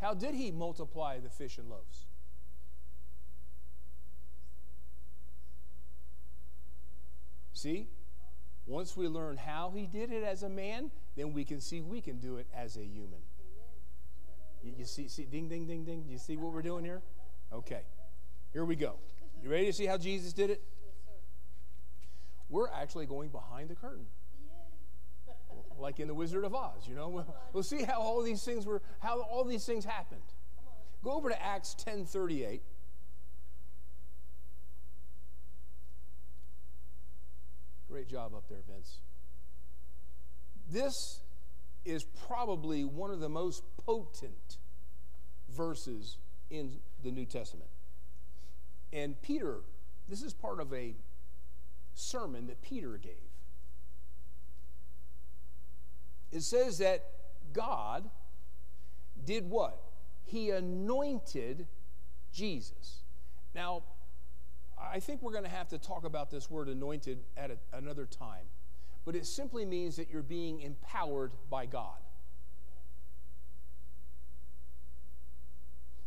How 0.05 0.13
did 0.13 0.35
he 0.35 0.51
multiply 0.51 1.19
the 1.19 1.31
fish 1.31 1.57
and 1.57 1.71
loaves? 1.71 2.05
See? 7.55 7.89
Once 8.67 8.99
we 8.99 9.09
learn 9.09 9.39
how 9.39 9.73
he 9.75 9.87
did 9.87 10.13
it 10.13 10.23
as 10.23 10.43
a 10.43 10.49
man, 10.51 10.91
then 11.17 11.33
we 11.33 11.43
can 11.43 11.59
see 11.59 11.81
we 11.81 12.03
can 12.03 12.19
do 12.19 12.37
it 12.37 12.47
as 12.55 12.77
a 12.77 12.85
human. 12.85 13.21
You, 14.63 14.75
you 14.77 14.85
see, 14.85 15.09
see, 15.09 15.25
ding, 15.25 15.49
ding, 15.49 15.67
ding, 15.67 15.87
ding. 15.87 16.05
You 16.07 16.19
see 16.19 16.37
what 16.37 16.53
we're 16.53 16.61
doing 16.61 16.85
here? 16.85 17.01
Okay. 17.51 17.81
Here 18.53 18.67
we 18.67 18.77
go. 18.77 18.97
You 19.43 19.49
ready 19.49 19.65
to 19.65 19.73
see 19.73 19.87
how 19.87 19.97
Jesus 19.97 20.35
did 20.35 20.51
it? 20.51 20.63
We're 22.51 22.69
actually 22.69 23.07
going 23.07 23.31
behind 23.31 23.71
the 23.71 23.75
curtain 23.75 24.05
like 25.79 26.01
in 26.01 26.09
the 26.09 26.15
Wizard 26.15 26.45
of 26.45 26.55
Oz. 26.55 26.87
You 26.89 26.95
know, 26.95 27.09
we'll, 27.09 27.37
we'll 27.53 27.63
see 27.63 27.83
how 27.83 28.01
all 28.01 28.23
these 28.23 28.43
things 28.45 28.67
were, 28.67 28.83
how 29.01 29.21
all 29.23 29.45
these 29.45 29.65
things 29.67 29.85
happened. 29.85 30.23
Go 31.03 31.13
over 31.13 31.29
to 31.29 31.43
Acts 31.43 31.75
ten 31.75 32.07
thirty 32.07 32.45
eight. 32.45 32.63
Great 37.89 38.09
job 38.09 38.35
up 38.35 38.49
there, 38.49 38.63
Vince. 38.69 38.99
This 40.71 41.21
is 41.85 42.05
probably 42.27 42.85
one 42.85 43.11
of 43.11 43.21
the 43.21 43.29
most 43.29 43.63
potent 43.85 44.59
verses 45.51 46.17
in 46.51 46.81
the 47.03 47.11
New 47.11 47.27
Testament. 47.27 47.69
And 48.93 49.21
Peter, 49.23 49.59
this 50.09 50.23
is 50.23 50.33
part 50.33 50.61
of 50.61 50.73
a 50.73 50.95
sermon 51.95 52.47
that 52.47 52.63
Peter 52.63 52.97
gave. 52.97 53.13
It 56.35 56.43
says 56.43 56.79
that 56.79 57.05
God 57.53 58.11
did 59.25 59.49
what? 59.49 59.81
He 60.25 60.51
anointed 60.51 61.69
Jesus. 62.33 63.03
Now, 63.55 63.85
I 64.77 64.99
think 64.99 65.23
we're 65.23 65.33
going 65.33 65.45
to 65.45 65.51
have 65.51 65.69
to 65.69 65.79
talk 65.79 66.05
about 66.05 66.33
this 66.33 66.51
word 66.51 66.69
anointed 66.69 67.21
at 67.37 67.53
a, 67.53 67.77
another 67.77 68.05
time, 68.05 68.47
but 69.05 69.15
it 69.15 69.27
simply 69.27 69.65
means 69.65 69.95
that 69.97 70.11
you're 70.11 70.23
being 70.23 70.61
empowered 70.61 71.31
by 71.49 71.67
God. 71.67 71.99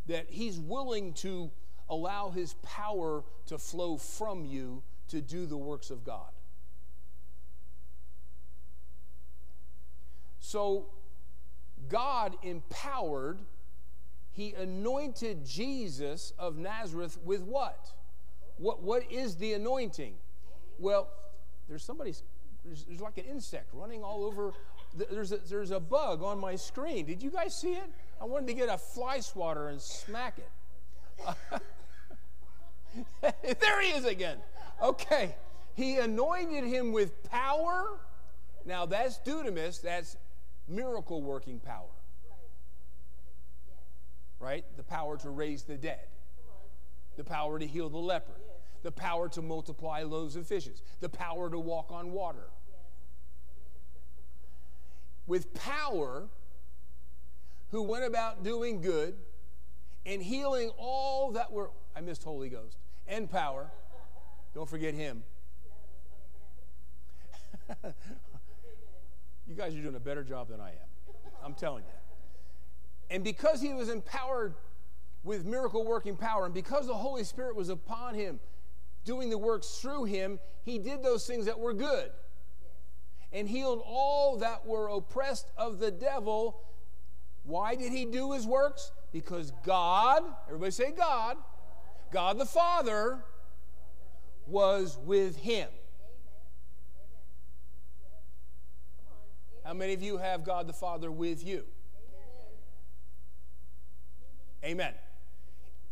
That 0.08 0.26
He's 0.28 0.58
willing 0.58 1.14
to 1.14 1.50
allow 1.88 2.28
His 2.28 2.52
power 2.62 3.24
to 3.46 3.56
flow 3.56 3.96
from 3.96 4.44
you 4.44 4.82
to 5.08 5.22
do 5.22 5.46
the 5.46 5.56
works 5.56 5.90
of 5.90 6.04
God. 6.04 6.28
So, 10.40 10.86
God 11.88 12.36
empowered, 12.42 13.40
He 14.32 14.54
anointed 14.54 15.44
Jesus 15.44 16.32
of 16.38 16.56
Nazareth 16.56 17.18
with 17.24 17.42
what? 17.42 17.92
What, 18.58 18.82
what 18.82 19.10
is 19.10 19.36
the 19.36 19.52
anointing? 19.52 20.14
Well, 20.78 21.08
there's 21.68 21.84
somebody, 21.84 22.14
there's, 22.64 22.84
there's 22.84 23.00
like 23.00 23.18
an 23.18 23.24
insect 23.24 23.70
running 23.72 24.02
all 24.02 24.24
over. 24.24 24.52
There's 25.10 25.32
a, 25.32 25.38
there's 25.38 25.70
a 25.70 25.80
bug 25.80 26.22
on 26.22 26.38
my 26.38 26.56
screen. 26.56 27.06
Did 27.06 27.22
you 27.22 27.30
guys 27.30 27.58
see 27.58 27.72
it? 27.72 27.90
I 28.20 28.24
wanted 28.24 28.48
to 28.48 28.54
get 28.54 28.68
a 28.68 28.78
fly 28.78 29.20
swatter 29.20 29.68
and 29.68 29.80
smack 29.80 30.38
it. 30.38 31.60
there 33.60 33.82
he 33.82 33.90
is 33.90 34.04
again. 34.04 34.38
Okay. 34.82 35.34
He 35.74 35.98
anointed 35.98 36.64
him 36.64 36.92
with 36.92 37.22
power. 37.30 37.98
Now 38.64 38.86
that's 38.86 39.18
dunamis, 39.20 39.80
that's 39.80 40.16
miracle 40.68 41.22
working 41.22 41.60
power. 41.60 41.86
Right? 44.40 44.64
The 44.76 44.84
power 44.84 45.16
to 45.18 45.30
raise 45.30 45.64
the 45.64 45.76
dead, 45.76 46.06
the 47.16 47.24
power 47.24 47.58
to 47.58 47.66
heal 47.66 47.88
the 47.88 47.98
leper, 47.98 48.38
the 48.82 48.92
power 48.92 49.28
to 49.30 49.42
multiply 49.42 50.02
loaves 50.02 50.36
and 50.36 50.46
fishes, 50.46 50.82
the 51.00 51.08
power 51.08 51.50
to 51.50 51.58
walk 51.58 51.90
on 51.90 52.12
water. 52.12 52.48
With 55.26 55.52
power, 55.54 56.28
who 57.70 57.82
went 57.82 58.04
about 58.04 58.44
doing 58.44 58.80
good 58.80 59.14
and 60.06 60.22
healing 60.22 60.70
all 60.78 61.32
that 61.32 61.52
were, 61.52 61.70
I 61.94 62.00
missed 62.00 62.24
Holy 62.24 62.48
Ghost, 62.48 62.78
and 63.06 63.30
power. 63.30 63.70
Don't 64.54 64.68
forget 64.68 64.94
him. 64.94 65.22
you 69.48 69.54
guys 69.54 69.74
are 69.74 69.80
doing 69.80 69.94
a 69.94 70.00
better 70.00 70.22
job 70.22 70.48
than 70.48 70.60
I 70.60 70.70
am. 70.70 71.14
I'm 71.44 71.54
telling 71.54 71.84
you. 71.84 71.90
And 73.10 73.24
because 73.24 73.62
he 73.62 73.72
was 73.72 73.88
empowered 73.88 74.54
with 75.24 75.46
miracle 75.46 75.84
working 75.84 76.16
power, 76.16 76.44
and 76.44 76.54
because 76.54 76.86
the 76.86 76.94
Holy 76.94 77.24
Spirit 77.24 77.56
was 77.56 77.70
upon 77.70 78.14
him, 78.14 78.40
doing 79.04 79.30
the 79.30 79.38
works 79.38 79.78
through 79.80 80.04
him, 80.04 80.38
he 80.64 80.78
did 80.78 81.02
those 81.02 81.26
things 81.26 81.46
that 81.46 81.58
were 81.58 81.72
good 81.72 82.10
and 83.32 83.48
healed 83.48 83.82
all 83.86 84.36
that 84.38 84.66
were 84.66 84.88
oppressed 84.88 85.46
of 85.56 85.78
the 85.78 85.90
devil. 85.90 86.60
Why 87.44 87.74
did 87.74 87.92
he 87.92 88.04
do 88.04 88.32
his 88.32 88.46
works? 88.46 88.92
Because 89.12 89.52
God, 89.64 90.22
everybody 90.46 90.70
say 90.70 90.92
God, 90.92 91.38
God 92.12 92.38
the 92.38 92.46
Father 92.46 93.24
was 94.46 94.98
with 95.04 95.38
him. 95.38 95.68
How 99.68 99.74
many 99.74 99.92
of 99.92 100.02
you 100.02 100.16
have 100.16 100.44
God 100.44 100.66
the 100.66 100.72
Father 100.72 101.12
with 101.12 101.46
you? 101.46 101.62
Amen. 104.64 104.94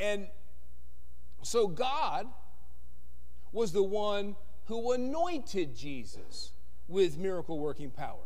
And 0.00 0.28
so 1.42 1.68
God 1.68 2.26
was 3.52 3.72
the 3.72 3.82
one 3.82 4.34
who 4.64 4.92
anointed 4.92 5.76
Jesus 5.76 6.52
with 6.88 7.18
miracle 7.18 7.58
working 7.58 7.90
power. 7.90 8.24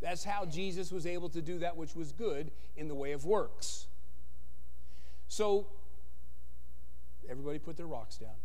That's 0.00 0.22
how 0.22 0.46
Jesus 0.46 0.92
was 0.92 1.06
able 1.06 1.28
to 1.30 1.42
do 1.42 1.58
that 1.58 1.76
which 1.76 1.96
was 1.96 2.12
good 2.12 2.52
in 2.76 2.86
the 2.86 2.94
way 2.94 3.10
of 3.10 3.24
works. 3.24 3.88
So, 5.26 5.66
everybody 7.28 7.58
put 7.58 7.76
their 7.76 7.88
rocks 7.88 8.16
down. 8.16 8.38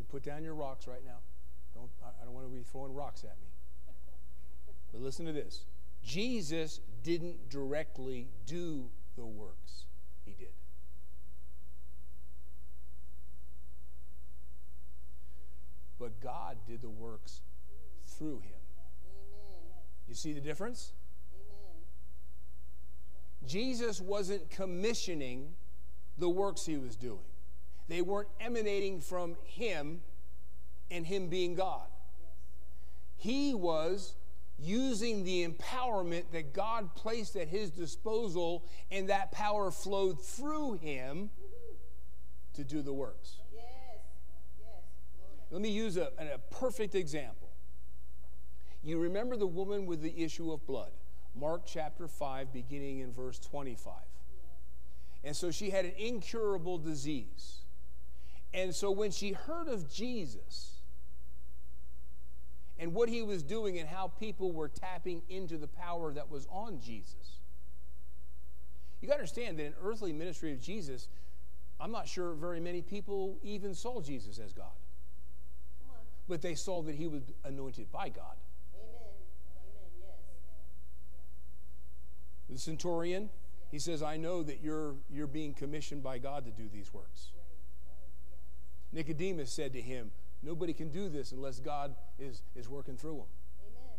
You 0.00 0.06
put 0.10 0.24
down 0.24 0.42
your 0.42 0.54
rocks 0.54 0.88
right 0.88 1.04
now. 1.06 1.18
Don't, 1.72 1.88
I 2.02 2.24
don't 2.24 2.34
want 2.34 2.48
to 2.48 2.52
be 2.52 2.64
throwing 2.64 2.92
rocks 2.92 3.22
at 3.22 3.36
me. 3.40 3.46
But 4.96 5.04
listen 5.04 5.26
to 5.26 5.32
this 5.32 5.66
Jesus 6.02 6.80
didn't 7.02 7.50
directly 7.50 8.28
do 8.46 8.88
the 9.14 9.26
works, 9.26 9.84
he 10.24 10.32
did. 10.32 10.48
But 15.98 16.18
God 16.22 16.56
did 16.66 16.80
the 16.80 16.88
works 16.88 17.42
through 18.06 18.38
him. 18.38 18.58
You 20.08 20.14
see 20.14 20.32
the 20.32 20.40
difference? 20.40 20.92
Jesus 23.46 24.00
wasn't 24.00 24.48
commissioning 24.48 25.52
the 26.16 26.30
works 26.30 26.64
he 26.64 26.78
was 26.78 26.96
doing. 26.96 27.18
They 27.88 28.00
weren't 28.00 28.30
emanating 28.40 29.02
from 29.02 29.36
him 29.44 30.00
and 30.90 31.06
him 31.06 31.28
being 31.28 31.54
God. 31.54 31.86
He 33.18 33.52
was 33.52 34.14
using 34.58 35.24
the 35.24 35.46
empowerment 35.46 36.24
that 36.32 36.52
God 36.54 36.94
placed 36.94 37.36
at 37.36 37.48
his 37.48 37.70
disposal, 37.70 38.64
and 38.90 39.08
that 39.08 39.32
power 39.32 39.70
flowed 39.70 40.24
through 40.24 40.74
him 40.74 41.30
to 42.54 42.64
do 42.64 42.82
the 42.82 42.92
works. 42.92 43.36
Let 45.50 45.62
me 45.62 45.70
use 45.70 45.96
a, 45.96 46.10
a 46.18 46.38
perfect 46.50 46.94
example. 46.94 47.50
You 48.82 48.98
remember 48.98 49.36
the 49.36 49.46
woman 49.46 49.86
with 49.86 50.00
the 50.00 50.22
issue 50.22 50.52
of 50.52 50.66
blood, 50.66 50.90
Mark 51.34 51.62
chapter 51.66 52.08
5, 52.08 52.52
beginning 52.52 53.00
in 53.00 53.12
verse 53.12 53.38
25. 53.38 53.94
And 55.22 55.36
so 55.36 55.50
she 55.50 55.70
had 55.70 55.84
an 55.84 55.92
incurable 55.98 56.78
disease. 56.78 57.58
And 58.54 58.74
so 58.74 58.90
when 58.90 59.10
she 59.10 59.32
heard 59.32 59.68
of 59.68 59.92
Jesus 59.92 60.75
and 62.78 62.92
what 62.92 63.08
he 63.08 63.22
was 63.22 63.42
doing 63.42 63.78
and 63.78 63.88
how 63.88 64.08
people 64.20 64.52
were 64.52 64.68
tapping 64.68 65.22
into 65.28 65.56
the 65.56 65.66
power 65.66 66.12
that 66.12 66.30
was 66.30 66.46
on 66.50 66.80
Jesus, 66.80 67.40
you 69.00 69.08
got 69.08 69.14
to 69.14 69.20
understand 69.20 69.58
that 69.58 69.64
in 69.64 69.74
earthly 69.82 70.12
ministry 70.12 70.52
of 70.52 70.60
Jesus, 70.60 71.08
I'm 71.80 71.92
not 71.92 72.08
sure 72.08 72.32
very 72.34 72.60
many 72.60 72.82
people 72.82 73.38
even 73.42 73.74
saw 73.74 74.00
Jesus 74.00 74.38
as 74.38 74.52
God. 74.52 74.66
But 76.28 76.42
they 76.42 76.54
saw 76.54 76.82
that 76.82 76.94
he 76.94 77.06
was 77.06 77.22
anointed 77.44 77.92
by 77.92 78.08
God. 78.08 78.36
Amen. 78.74 79.12
Amen. 79.62 79.90
Yes. 80.00 80.16
The 82.50 82.58
centurion, 82.58 83.30
he 83.70 83.78
says, 83.78 84.02
I 84.02 84.16
know 84.16 84.42
that 84.42 84.60
you're, 84.60 84.94
you're 85.08 85.28
being 85.28 85.54
commissioned 85.54 86.02
by 86.02 86.18
God 86.18 86.44
to 86.44 86.50
do 86.50 86.68
these 86.72 86.92
works. 86.92 87.28
Nicodemus 88.92 89.52
said 89.52 89.72
to 89.74 89.80
him, 89.80 90.10
Nobody 90.46 90.72
can 90.72 90.90
do 90.90 91.08
this 91.08 91.32
unless 91.32 91.58
God 91.58 91.96
is, 92.20 92.42
is 92.54 92.68
working 92.68 92.96
through 92.96 93.16
them. 93.16 93.26
Amen. 93.66 93.90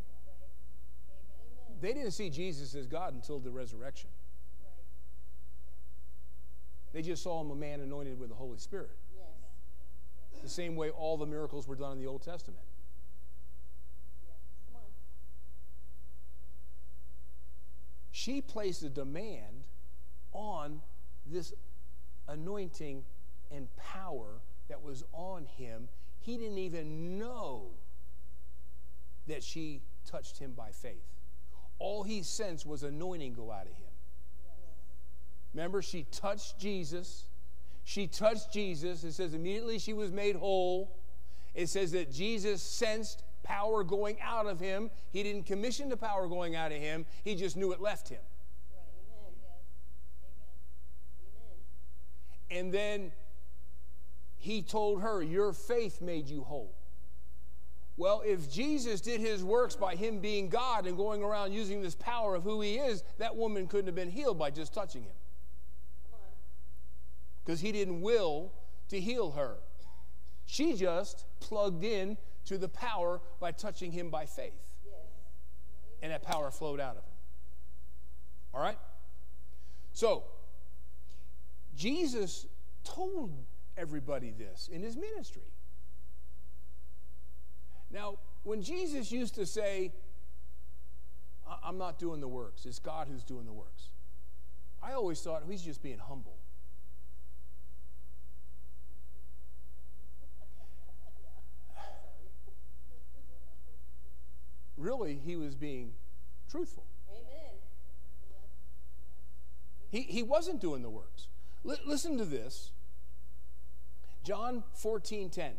They 1.81 1.93
didn't 1.93 2.11
see 2.11 2.29
Jesus 2.29 2.73
as 2.73 2.87
God 2.87 3.13
until 3.13 3.37
the 3.37 3.51
resurrection. 3.51 4.09
They 6.93 7.01
just 7.01 7.21
saw 7.21 7.41
him 7.41 7.51
a 7.51 7.55
man 7.55 7.81
anointed 7.81 8.17
with 8.17 8.29
the 8.29 8.35
Holy 8.35 8.57
Spirit. 8.57 8.95
The 10.41 10.47
same 10.47 10.77
way 10.77 10.89
all 10.89 11.17
the 11.17 11.25
miracles 11.25 11.67
were 11.67 11.75
done 11.75 11.91
in 11.91 11.99
the 11.99 12.07
Old 12.07 12.21
Testament. 12.21 12.63
She 18.11 18.39
placed 18.39 18.83
a 18.83 18.89
demand 18.89 19.63
on 20.31 20.81
this 21.25 21.53
anointing 22.29 23.03
and 23.51 23.67
power 23.75 24.39
that 24.69 24.81
was 24.81 25.03
on 25.11 25.45
him. 25.57 25.89
He 26.27 26.35
didn't 26.35 26.57
even 26.57 27.17
know 27.17 27.67
that 29.27 29.41
she 29.41 29.79
touched 30.05 30.37
him 30.37 30.51
by 30.51 30.71
faith. 30.71 31.07
All 31.79 32.03
he 32.03 32.21
sensed 32.21 32.65
was 32.65 32.83
anointing 32.83 33.33
go 33.33 33.49
out 33.49 33.61
of 33.61 33.77
him. 33.77 33.93
Remember, 35.53 35.81
she 35.81 36.05
touched 36.11 36.59
Jesus. 36.59 37.27
She 37.85 38.07
touched 38.07 38.51
Jesus. 38.51 39.05
It 39.05 39.13
says 39.13 39.33
immediately 39.33 39.79
she 39.79 39.93
was 39.93 40.11
made 40.11 40.35
whole. 40.35 40.97
It 41.55 41.69
says 41.69 41.93
that 41.93 42.11
Jesus 42.11 42.61
sensed 42.61 43.23
power 43.41 43.85
going 43.85 44.17
out 44.21 44.47
of 44.47 44.59
him. 44.59 44.89
He 45.13 45.23
didn't 45.23 45.45
commission 45.45 45.87
the 45.87 45.95
power 45.95 46.27
going 46.27 46.57
out 46.57 46.73
of 46.73 46.77
him, 46.77 47.05
he 47.23 47.35
just 47.35 47.55
knew 47.55 47.71
it 47.71 47.79
left 47.79 48.09
him. 48.09 48.19
And 52.51 52.73
then 52.73 53.13
he 54.37 54.61
told 54.61 55.01
her, 55.01 55.21
Your 55.21 55.53
faith 55.53 56.01
made 56.01 56.27
you 56.27 56.43
whole. 56.43 56.73
Well, 57.97 58.21
if 58.23 58.51
Jesus 58.51 59.01
did 59.01 59.19
his 59.19 59.43
works 59.43 59.75
by 59.75 59.95
him 59.95 60.19
being 60.19 60.49
God 60.49 60.85
and 60.85 60.95
going 60.95 61.23
around 61.23 61.51
using 61.51 61.81
this 61.81 61.95
power 61.95 62.35
of 62.35 62.43
who 62.43 62.61
he 62.61 62.75
is, 62.75 63.03
that 63.17 63.35
woman 63.35 63.67
couldn't 63.67 63.87
have 63.87 63.95
been 63.95 64.11
healed 64.11 64.37
by 64.37 64.51
just 64.51 64.71
touching 64.71 65.01
him. 65.01 65.15
Because 67.43 67.59
he 67.59 67.71
didn't 67.71 68.01
will 68.01 68.51
to 68.89 68.99
heal 68.99 69.31
her. 69.31 69.55
She 70.45 70.73
just 70.73 71.25
plugged 71.39 71.83
in 71.83 72.17
to 72.45 72.57
the 72.57 72.69
power 72.69 73.19
by 73.39 73.51
touching 73.51 73.91
him 73.91 74.09
by 74.09 74.25
faith. 74.25 74.53
And 76.03 76.11
that 76.11 76.21
power 76.21 76.51
flowed 76.51 76.79
out 76.79 76.97
of 76.97 77.03
him. 77.03 77.11
All 78.53 78.61
right? 78.61 78.77
So, 79.93 80.23
Jesus 81.75 82.45
told 82.83 83.31
everybody 83.77 84.31
this 84.31 84.69
in 84.71 84.81
his 84.81 84.97
ministry. 84.97 85.43
Now, 87.91 88.17
when 88.43 88.61
Jesus 88.61 89.11
used 89.11 89.35
to 89.35 89.45
say, 89.45 89.91
I'm 91.63 91.77
not 91.77 91.99
doing 91.99 92.19
the 92.19 92.27
works, 92.27 92.65
it's 92.65 92.79
God 92.79 93.07
who's 93.09 93.23
doing 93.23 93.45
the 93.45 93.53
works, 93.53 93.89
I 94.81 94.93
always 94.93 95.21
thought 95.21 95.43
he's 95.49 95.61
just 95.61 95.81
being 95.81 95.99
humble. 95.99 96.37
Really, 104.77 105.19
he 105.25 105.35
was 105.35 105.55
being 105.55 105.93
truthful. 106.51 106.83
Amen. 107.09 107.55
He, 109.89 110.01
he 110.01 110.21
wasn't 110.21 110.61
doing 110.61 110.83
the 110.83 110.89
works. 110.89 111.27
L- 111.67 111.77
listen 111.85 112.17
to 112.19 112.25
this 112.25 112.71
John 114.27 114.61
14 114.73 115.29
10. 115.29 115.51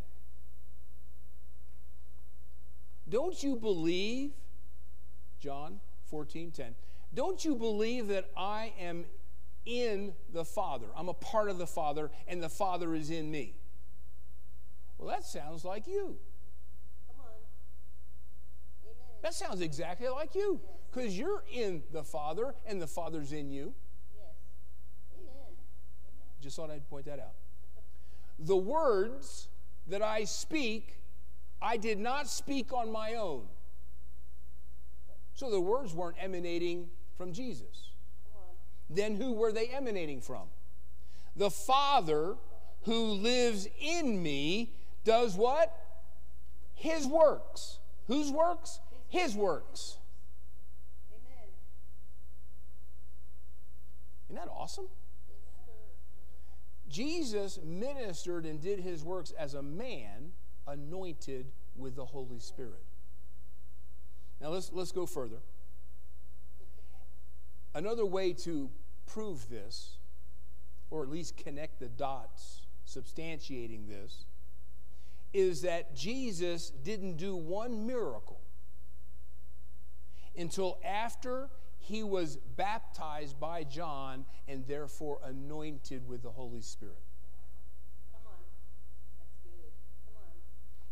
Don't 3.09 3.43
you 3.43 3.57
believe, 3.57 4.33
John 5.41 5.81
14, 6.11 6.51
10, 6.51 6.75
don't 7.15 7.43
you 7.43 7.55
believe 7.55 8.09
that 8.09 8.29
I 8.37 8.75
am 8.79 9.07
in 9.65 10.13
the 10.35 10.45
Father? 10.45 10.85
I'm 10.95 11.09
a 11.09 11.15
part 11.15 11.49
of 11.49 11.57
the 11.57 11.67
Father, 11.67 12.11
and 12.27 12.43
the 12.43 12.51
Father 12.51 12.95
is 12.95 13.09
in 13.09 13.31
me. 13.31 13.55
Well, 14.99 15.09
that 15.09 15.25
sounds 15.25 15.65
like 15.65 15.87
you. 15.87 16.19
Come 17.07 17.21
on. 17.21 17.33
Amen. 18.85 18.97
That 19.23 19.33
sounds 19.33 19.63
exactly 19.63 20.09
like 20.09 20.35
you, 20.35 20.61
because 20.93 21.17
yes. 21.17 21.21
you're 21.21 21.43
in 21.51 21.85
the 21.91 22.05
Father, 22.05 22.55
and 22.67 22.83
the 22.83 22.87
Father's 22.87 23.33
in 23.33 23.51
you. 23.51 23.73
Yes. 24.15 24.27
Amen. 25.17 25.57
Just 26.43 26.57
thought 26.57 26.71
I'd 26.71 26.87
point 26.91 27.07
that 27.07 27.19
out. 27.19 27.38
The 28.39 28.57
words 28.57 29.49
that 29.89 30.03
I 30.03 30.25
speak 30.25 30.99
I 31.61 31.77
did 31.77 31.99
not 31.99 32.29
speak 32.29 32.73
on 32.73 32.91
my 32.93 33.15
own. 33.15 33.43
So 35.35 35.51
the 35.51 35.61
words 35.61 35.93
weren't 35.93 36.17
emanating 36.21 36.89
from 37.17 37.33
Jesus. 37.33 37.91
Then 38.91 39.17
who 39.17 39.33
were 39.33 39.53
they 39.53 39.69
emanating 39.69 40.21
from? 40.21 40.45
The 41.37 41.51
Father 41.51 42.37
who 42.85 43.13
lives 43.13 43.69
in 43.81 44.23
me 44.23 44.73
does 45.05 45.37
what? 45.37 45.75
His 46.75 47.07
works. 47.07 47.79
Whose 48.07 48.31
works? 48.31 48.81
His 49.09 49.35
works. 49.35 49.99
Amen. 51.13 51.49
Isn't 54.29 54.37
that 54.37 54.51
awesome? 54.51 54.87
Jesus 56.89 57.59
ministered 57.65 58.47
and 58.47 58.61
did 58.61 58.81
his 58.81 59.05
works 59.05 59.33
as 59.39 59.55
a 59.55 59.63
man 59.63 60.33
anointed 60.67 61.47
with 61.77 61.97
the 61.97 62.05
Holy 62.05 62.39
Spirit. 62.39 62.85
Now 64.41 64.49
let's, 64.49 64.71
let's 64.73 64.93
go 64.93 65.07
further. 65.07 65.39
Another 67.75 68.07
way 68.07 68.33
to 68.33 68.71
prove 69.07 69.49
this, 69.49 69.97
or 70.91 71.03
at 71.03 71.09
least 71.09 71.37
connect 71.37 71.81
the 71.81 71.89
dots 71.89 72.63
substantiating 72.87 73.89
this, 73.89 74.25
is 75.35 75.63
that 75.63 75.95
Jesus 75.95 76.71
didn't 76.71 77.17
do 77.17 77.37
one 77.37 77.87
miracle 77.87 78.41
until 80.37 80.79
after 80.85 81.51
he 81.89 82.03
was 82.03 82.37
baptized 82.57 83.41
by 83.41 83.65
John 83.65 84.27
and 84.47 84.67
therefore 84.67 85.21
anointed 85.25 86.07
with 86.07 86.23
the 86.23 86.29
Holy 86.29 86.61
Spirit. 86.61 87.01
Come 88.13 88.21
on. 88.27 88.39
That's 89.19 89.33
good. 89.43 89.73
Come 90.05 90.23
on. 90.23 90.31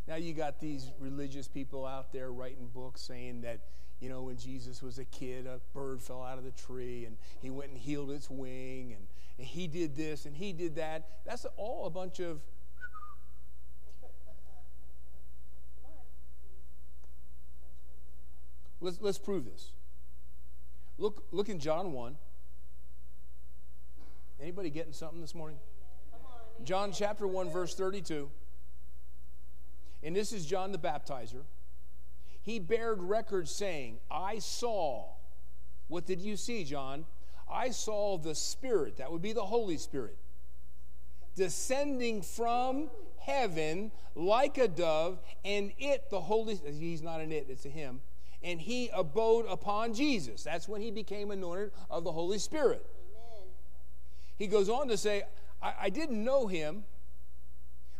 Now 0.08 0.16
you 0.16 0.32
got 0.32 0.58
these 0.58 0.90
religious 0.98 1.48
people 1.48 1.84
out 1.84 2.14
there 2.14 2.32
writing 2.32 2.70
books 2.74 3.02
saying 3.02 3.42
that, 3.42 3.60
you 4.00 4.08
know, 4.08 4.22
when 4.22 4.38
Jesus 4.38 4.82
was 4.82 4.98
a 4.98 5.04
kid, 5.04 5.46
a 5.46 5.60
bird 5.74 6.00
fell 6.00 6.22
out 6.22 6.38
of 6.38 6.44
the 6.44 6.50
tree 6.52 7.04
and 7.04 7.18
he 7.42 7.50
went 7.50 7.72
and 7.72 7.78
healed 7.78 8.10
its 8.10 8.30
wing 8.30 8.94
and, 8.96 9.06
and 9.36 9.46
he 9.46 9.66
did 9.66 9.96
this 9.96 10.24
and 10.24 10.34
he 10.34 10.54
did 10.54 10.76
that. 10.76 11.08
That's 11.26 11.44
all 11.58 11.86
a 11.86 11.90
bunch 11.90 12.20
of. 12.20 12.40
Let's, 18.80 18.98
let's 19.02 19.18
prove 19.18 19.44
this. 19.44 19.72
Look, 20.98 21.24
look 21.30 21.48
in 21.48 21.58
John 21.58 21.92
1. 21.92 22.16
Anybody 24.40 24.70
getting 24.70 24.92
something 24.92 25.20
this 25.20 25.34
morning? 25.34 25.58
John 26.64 26.92
chapter 26.92 27.26
1, 27.26 27.50
verse 27.50 27.74
32 27.74 28.30
and 30.06 30.14
this 30.14 30.32
is 30.32 30.46
John 30.46 30.70
the 30.70 30.78
Baptizer, 30.78 31.42
he 32.42 32.60
bared 32.60 33.02
record 33.02 33.48
saying, 33.48 33.98
I 34.08 34.38
saw. 34.38 35.06
What 35.88 36.06
did 36.06 36.20
you 36.20 36.36
see, 36.36 36.62
John? 36.62 37.06
I 37.50 37.70
saw 37.70 38.16
the 38.16 38.34
Spirit, 38.34 38.98
that 38.98 39.10
would 39.10 39.20
be 39.20 39.32
the 39.32 39.44
Holy 39.44 39.76
Spirit, 39.78 40.16
descending 41.34 42.22
from 42.22 42.88
heaven 43.18 43.90
like 44.14 44.58
a 44.58 44.68
dove, 44.68 45.18
and 45.44 45.72
it, 45.76 46.08
the 46.10 46.20
Holy, 46.20 46.54
he's 46.54 47.02
not 47.02 47.20
an 47.20 47.32
it, 47.32 47.46
it's 47.48 47.66
a 47.66 47.68
him, 47.68 48.00
and 48.46 48.58
he 48.60 48.88
abode 48.94 49.44
upon 49.46 49.92
Jesus. 49.92 50.42
That's 50.42 50.66
when 50.66 50.80
he 50.80 50.90
became 50.90 51.30
anointed 51.30 51.72
of 51.90 52.04
the 52.04 52.12
Holy 52.12 52.38
Spirit. 52.38 52.86
Amen. 52.86 53.48
He 54.38 54.46
goes 54.46 54.70
on 54.70 54.88
to 54.88 54.96
say, 54.96 55.24
I, 55.60 55.74
I 55.82 55.90
didn't 55.90 56.24
know 56.24 56.46
him 56.46 56.84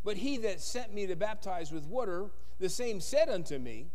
but 0.06 0.18
he 0.18 0.36
that 0.38 0.60
sent 0.60 0.94
me 0.94 1.08
to 1.08 1.16
baptize 1.16 1.72
with 1.72 1.84
water, 1.84 2.30
the 2.60 2.68
same 2.68 3.00
said 3.00 3.28
unto 3.28 3.58
me, 3.58 3.88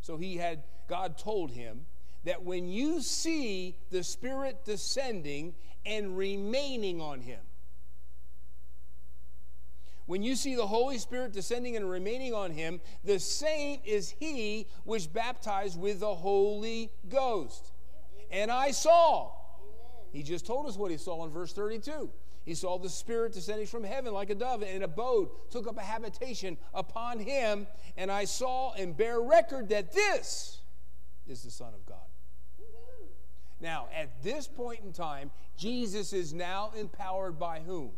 so 0.00 0.16
he 0.16 0.38
had, 0.38 0.62
God 0.88 1.18
told 1.18 1.50
him, 1.50 1.84
that 2.24 2.42
when 2.42 2.70
you 2.70 3.02
see 3.02 3.76
the 3.90 4.02
Spirit 4.02 4.64
descending 4.64 5.54
and 5.84 6.16
remaining 6.16 7.02
on 7.02 7.20
him, 7.20 7.40
when 10.08 10.22
you 10.22 10.36
see 10.36 10.54
the 10.54 10.66
Holy 10.66 10.96
Spirit 10.96 11.34
descending 11.34 11.76
and 11.76 11.88
remaining 11.88 12.32
on 12.32 12.50
him, 12.50 12.80
the 13.04 13.18
same 13.18 13.78
is 13.84 14.08
he 14.08 14.66
which 14.84 15.12
baptized 15.12 15.78
with 15.78 16.00
the 16.00 16.14
Holy 16.14 16.90
Ghost. 17.10 17.72
And 18.30 18.50
I 18.50 18.70
saw. 18.70 19.30
He 20.10 20.22
just 20.22 20.46
told 20.46 20.66
us 20.66 20.78
what 20.78 20.90
he 20.90 20.96
saw 20.96 21.26
in 21.26 21.30
verse 21.30 21.52
32. 21.52 22.08
He 22.46 22.54
saw 22.54 22.78
the 22.78 22.88
Spirit 22.88 23.34
descending 23.34 23.66
from 23.66 23.84
heaven 23.84 24.14
like 24.14 24.30
a 24.30 24.34
dove 24.34 24.62
and 24.62 24.82
abode, 24.82 25.28
took 25.50 25.68
up 25.68 25.76
a 25.76 25.82
habitation 25.82 26.56
upon 26.72 27.18
him. 27.18 27.66
And 27.98 28.10
I 28.10 28.24
saw 28.24 28.72
and 28.72 28.96
bear 28.96 29.20
record 29.20 29.68
that 29.68 29.92
this 29.92 30.60
is 31.28 31.42
the 31.42 31.50
Son 31.50 31.74
of 31.74 31.84
God. 31.84 31.98
Now, 33.60 33.88
at 33.94 34.22
this 34.22 34.48
point 34.48 34.80
in 34.84 34.94
time, 34.94 35.30
Jesus 35.58 36.14
is 36.14 36.32
now 36.32 36.72
empowered 36.74 37.38
by 37.38 37.60
whom? 37.60 37.90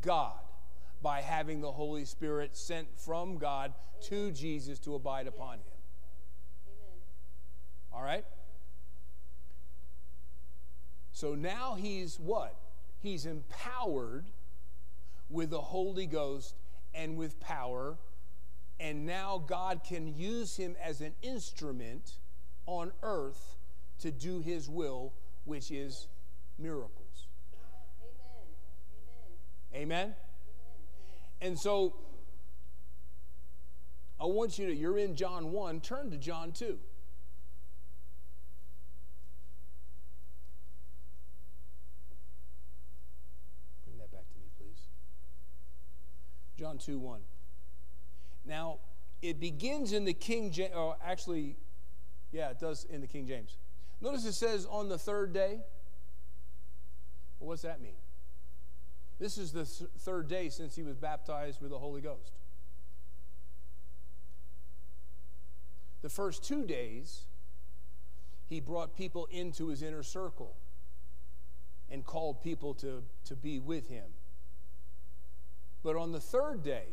God, 0.00 0.38
by 1.02 1.20
having 1.20 1.60
the 1.60 1.72
Holy 1.72 2.04
Spirit 2.04 2.56
sent 2.56 2.88
from 2.98 3.38
God 3.38 3.74
to 4.02 4.30
Jesus 4.32 4.78
to 4.80 4.94
abide 4.94 5.26
upon 5.26 5.54
him. 5.54 5.64
Amen. 6.68 7.00
All 7.92 8.02
right? 8.02 8.24
So 11.12 11.34
now 11.34 11.76
he's 11.78 12.20
what? 12.20 12.56
He's 13.02 13.24
empowered 13.24 14.26
with 15.30 15.50
the 15.50 15.60
Holy 15.60 16.06
Ghost 16.06 16.54
and 16.94 17.16
with 17.16 17.38
power. 17.40 17.96
And 18.78 19.06
now 19.06 19.42
God 19.46 19.82
can 19.86 20.14
use 20.14 20.56
him 20.56 20.76
as 20.82 21.00
an 21.00 21.14
instrument 21.22 22.18
on 22.66 22.92
earth 23.02 23.56
to 24.00 24.10
do 24.10 24.40
his 24.40 24.68
will, 24.68 25.12
which 25.44 25.70
is 25.70 26.08
miracles. 26.58 27.05
Amen. 29.74 30.14
And 31.40 31.58
so 31.58 31.94
I 34.20 34.24
want 34.24 34.58
you 34.58 34.66
to, 34.66 34.74
you're 34.74 34.98
in 34.98 35.14
John 35.14 35.52
1, 35.52 35.80
turn 35.80 36.10
to 36.10 36.16
John 36.16 36.52
2. 36.52 36.64
Bring 36.64 36.78
that 43.98 44.10
back 44.10 44.22
to 44.28 44.38
me, 44.38 44.46
please. 44.58 44.88
John 46.58 46.78
2 46.78 46.98
1. 46.98 47.20
Now, 48.46 48.78
it 49.20 49.38
begins 49.38 49.92
in 49.92 50.04
the 50.04 50.14
King 50.14 50.50
James, 50.50 50.72
or 50.74 50.94
uh, 50.94 50.96
actually, 51.04 51.56
yeah, 52.32 52.50
it 52.50 52.58
does 52.58 52.84
in 52.84 53.00
the 53.00 53.06
King 53.06 53.26
James. 53.26 53.58
Notice 54.00 54.24
it 54.24 54.34
says 54.34 54.66
on 54.70 54.88
the 54.88 54.98
third 54.98 55.32
day. 55.32 55.60
Well, 57.38 57.48
what's 57.48 57.62
that 57.62 57.82
mean? 57.82 57.92
This 59.18 59.38
is 59.38 59.52
the 59.52 59.64
third 59.64 60.28
day 60.28 60.48
since 60.48 60.76
he 60.76 60.82
was 60.82 60.96
baptized 60.96 61.60
with 61.60 61.70
the 61.70 61.78
Holy 61.78 62.00
Ghost. 62.00 62.32
The 66.02 66.10
first 66.10 66.44
two 66.44 66.64
days, 66.64 67.22
he 68.48 68.60
brought 68.60 68.96
people 68.96 69.26
into 69.30 69.68
his 69.68 69.82
inner 69.82 70.02
circle 70.02 70.54
and 71.90 72.04
called 72.04 72.42
people 72.42 72.74
to, 72.74 73.02
to 73.24 73.34
be 73.34 73.58
with 73.58 73.88
him. 73.88 74.04
But 75.82 75.96
on 75.96 76.12
the 76.12 76.20
third 76.20 76.62
day, 76.62 76.84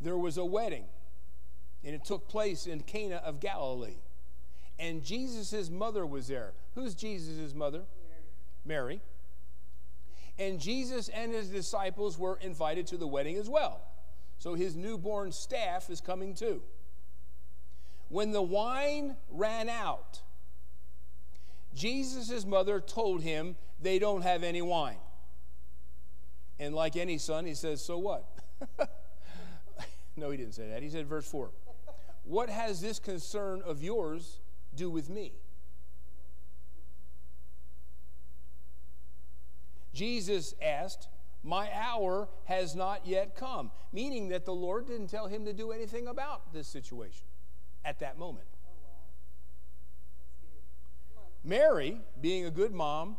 there 0.00 0.18
was 0.18 0.36
a 0.36 0.44
wedding, 0.44 0.84
and 1.84 1.94
it 1.94 2.04
took 2.04 2.28
place 2.28 2.66
in 2.66 2.80
Cana 2.80 3.16
of 3.16 3.40
Galilee. 3.40 3.96
And 4.78 5.02
Jesus' 5.02 5.70
mother 5.70 6.04
was 6.04 6.28
there. 6.28 6.52
Who's 6.74 6.94
Jesus' 6.94 7.54
mother? 7.54 7.82
Mary. 8.66 8.96
Mary. 8.96 9.00
And 10.38 10.60
Jesus 10.60 11.08
and 11.08 11.32
his 11.32 11.48
disciples 11.48 12.18
were 12.18 12.38
invited 12.40 12.86
to 12.88 12.96
the 12.96 13.06
wedding 13.06 13.36
as 13.36 13.48
well. 13.48 13.82
So 14.38 14.54
his 14.54 14.74
newborn 14.74 15.32
staff 15.32 15.90
is 15.90 16.00
coming 16.00 16.34
too. 16.34 16.62
When 18.08 18.32
the 18.32 18.42
wine 18.42 19.16
ran 19.30 19.68
out, 19.68 20.20
Jesus' 21.74 22.44
mother 22.44 22.80
told 22.80 23.22
him 23.22 23.56
they 23.80 23.98
don't 23.98 24.22
have 24.22 24.42
any 24.42 24.62
wine. 24.62 24.98
And 26.58 26.74
like 26.74 26.96
any 26.96 27.18
son, 27.18 27.46
he 27.46 27.54
says, 27.54 27.84
So 27.84 27.98
what? 27.98 28.24
no, 30.16 30.30
he 30.30 30.36
didn't 30.36 30.54
say 30.54 30.68
that. 30.68 30.82
He 30.82 30.90
said, 30.90 31.06
verse 31.06 31.28
4 31.28 31.50
What 32.24 32.48
has 32.48 32.80
this 32.80 32.98
concern 32.98 33.62
of 33.64 33.82
yours 33.82 34.38
do 34.76 34.90
with 34.90 35.10
me? 35.10 35.32
Jesus 39.94 40.54
asked, 40.60 41.08
My 41.42 41.70
hour 41.72 42.28
has 42.44 42.74
not 42.74 43.06
yet 43.06 43.36
come, 43.36 43.70
meaning 43.92 44.28
that 44.28 44.44
the 44.44 44.52
Lord 44.52 44.86
didn't 44.86 45.08
tell 45.08 45.26
him 45.26 45.44
to 45.46 45.52
do 45.52 45.72
anything 45.72 46.08
about 46.08 46.52
this 46.52 46.68
situation 46.68 47.26
at 47.84 48.00
that 48.00 48.18
moment. 48.18 48.46
Mary, 51.42 52.00
being 52.20 52.46
a 52.46 52.50
good 52.50 52.72
mom 52.72 53.16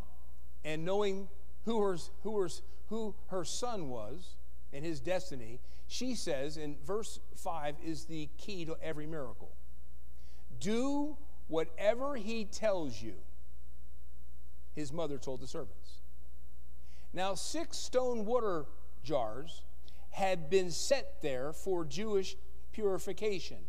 and 0.64 0.84
knowing 0.84 1.28
who 1.66 1.82
her, 1.82 1.98
who, 2.24 2.40
her, 2.40 2.50
who 2.90 3.16
her 3.28 3.46
son 3.46 3.90
was 3.90 4.36
and 4.74 4.84
his 4.84 5.00
destiny, 5.00 5.60
she 5.88 6.16
says, 6.16 6.58
in 6.58 6.76
verse 6.86 7.20
5 7.36 7.76
is 7.86 8.06
the 8.06 8.28
key 8.38 8.66
to 8.66 8.76
every 8.82 9.06
miracle 9.06 9.52
do 10.60 11.18
whatever 11.48 12.16
he 12.16 12.46
tells 12.46 13.02
you, 13.02 13.14
his 14.74 14.92
mother 14.92 15.18
told 15.18 15.42
the 15.42 15.48
servants. 15.48 15.85
Now, 17.16 17.34
six 17.34 17.78
stone 17.78 18.26
water 18.26 18.66
jars 19.02 19.64
had 20.12 20.50
been 20.50 20.70
set 20.70 21.22
there 21.22 21.54
for 21.54 21.86
Jewish 21.86 22.36
purification. 22.74 23.60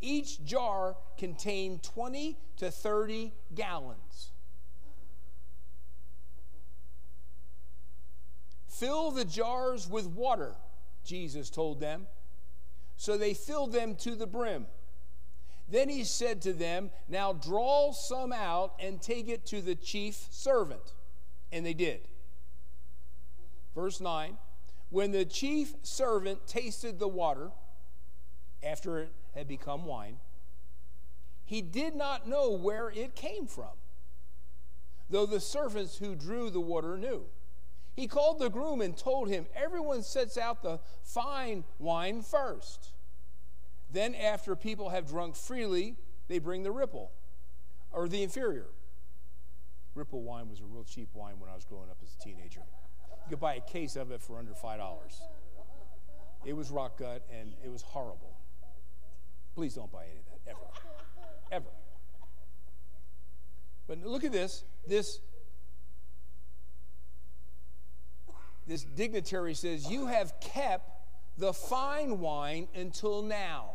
Each 0.00 0.44
jar 0.44 0.96
contained 1.16 1.84
20 1.84 2.36
to 2.56 2.70
30 2.72 3.32
gallons. 3.54 4.32
Fill 8.66 9.12
the 9.12 9.24
jars 9.24 9.88
with 9.88 10.08
water, 10.08 10.56
Jesus 11.04 11.48
told 11.48 11.78
them. 11.78 12.08
So 12.96 13.16
they 13.16 13.34
filled 13.34 13.72
them 13.72 13.94
to 13.96 14.16
the 14.16 14.26
brim. 14.26 14.66
Then 15.68 15.88
he 15.88 16.02
said 16.02 16.42
to 16.42 16.52
them, 16.52 16.90
Now 17.08 17.32
draw 17.32 17.92
some 17.92 18.32
out 18.32 18.74
and 18.80 19.00
take 19.00 19.28
it 19.28 19.46
to 19.46 19.62
the 19.62 19.76
chief 19.76 20.26
servant. 20.30 20.92
And 21.52 21.64
they 21.64 21.74
did. 21.74 22.08
Verse 23.76 24.00
9 24.00 24.38
When 24.90 25.12
the 25.12 25.24
chief 25.24 25.74
servant 25.82 26.48
tasted 26.48 26.98
the 26.98 27.06
water, 27.06 27.50
after 28.64 28.98
it 28.98 29.12
had 29.34 29.46
become 29.46 29.84
wine, 29.84 30.16
he 31.44 31.62
did 31.62 31.94
not 31.94 32.26
know 32.26 32.50
where 32.50 32.90
it 32.90 33.14
came 33.14 33.46
from, 33.46 33.76
though 35.08 35.26
the 35.26 35.38
servants 35.38 35.98
who 35.98 36.16
drew 36.16 36.50
the 36.50 36.60
water 36.60 36.96
knew. 36.96 37.26
He 37.94 38.08
called 38.08 38.40
the 38.40 38.50
groom 38.50 38.80
and 38.80 38.96
told 38.96 39.28
him, 39.28 39.46
Everyone 39.54 40.02
sets 40.02 40.36
out 40.36 40.62
the 40.62 40.80
fine 41.04 41.64
wine 41.78 42.22
first. 42.22 42.92
Then, 43.92 44.14
after 44.14 44.56
people 44.56 44.88
have 44.88 45.06
drunk 45.06 45.36
freely, 45.36 45.96
they 46.28 46.38
bring 46.38 46.62
the 46.62 46.72
ripple 46.72 47.12
or 47.92 48.08
the 48.08 48.22
inferior. 48.22 48.66
Ripple 49.94 50.22
wine 50.22 50.50
was 50.50 50.60
a 50.60 50.64
real 50.64 50.84
cheap 50.84 51.08
wine 51.14 51.38
when 51.38 51.48
I 51.48 51.54
was 51.54 51.64
growing 51.64 51.88
up 51.88 51.98
as 52.02 52.14
a 52.18 52.22
teenager. 52.22 52.62
You 53.26 53.30
could 53.30 53.40
buy 53.40 53.54
a 53.54 53.60
case 53.60 53.96
of 53.96 54.12
it 54.12 54.22
for 54.22 54.38
under 54.38 54.52
$5. 54.52 54.78
It 56.44 56.52
was 56.54 56.70
rock 56.70 56.98
gut 56.98 57.22
and 57.36 57.54
it 57.64 57.70
was 57.72 57.82
horrible. 57.82 58.36
Please 59.56 59.74
don't 59.74 59.90
buy 59.90 60.04
any 60.04 60.18
of 60.18 60.26
that, 60.44 60.50
ever. 60.50 60.60
Ever. 61.50 61.70
But 63.88 64.04
look 64.04 64.22
at 64.22 64.32
this. 64.32 64.64
This 64.86 65.20
this 68.66 68.84
dignitary 68.84 69.54
says, 69.54 69.90
You 69.90 70.06
have 70.06 70.38
kept 70.40 70.90
the 71.38 71.52
fine 71.52 72.20
wine 72.20 72.68
until 72.74 73.22
now. 73.22 73.70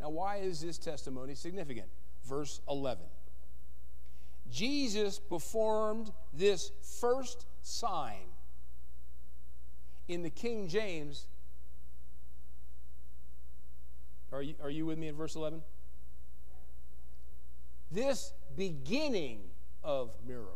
Now, 0.00 0.10
why 0.10 0.36
is 0.36 0.60
this 0.60 0.76
testimony 0.78 1.34
significant? 1.34 1.86
Verse 2.26 2.60
11. 2.68 3.04
Jesus 4.50 5.18
performed 5.18 6.12
this 6.34 6.70
first 7.00 7.46
sign. 7.64 8.28
In 10.06 10.22
the 10.22 10.30
King 10.30 10.68
James, 10.68 11.26
are 14.32 14.42
you, 14.42 14.54
are 14.62 14.70
you 14.70 14.86
with 14.86 14.98
me 14.98 15.08
in 15.08 15.16
verse 15.16 15.34
11? 15.34 15.62
This 17.90 18.32
beginning 18.56 19.40
of 19.82 20.10
miracles. 20.26 20.50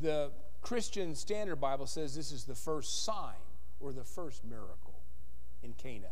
The 0.00 0.30
Christian 0.60 1.14
Standard 1.14 1.56
Bible 1.56 1.86
says 1.86 2.14
this 2.14 2.32
is 2.32 2.44
the 2.44 2.54
first 2.54 3.04
sign 3.04 3.34
or 3.80 3.92
the 3.92 4.04
first 4.04 4.44
miracle 4.44 5.00
in 5.62 5.74
Cana. 5.74 6.08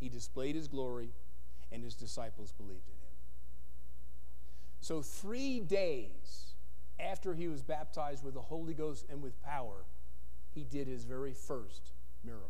He 0.00 0.08
displayed 0.08 0.56
his 0.56 0.66
glory, 0.66 1.10
and 1.70 1.84
his 1.84 1.94
disciples 1.94 2.52
believed 2.52 2.88
in 2.88 2.94
him. 2.94 3.14
So, 4.80 5.00
three 5.00 5.60
days 5.60 6.51
after 7.02 7.34
he 7.34 7.48
was 7.48 7.62
baptized 7.62 8.24
with 8.24 8.34
the 8.34 8.40
Holy 8.40 8.74
Ghost 8.74 9.06
and 9.10 9.22
with 9.22 9.40
power, 9.42 9.84
he 10.54 10.64
did 10.64 10.86
his 10.86 11.04
very 11.04 11.32
first 11.32 11.92
miracle. 12.24 12.48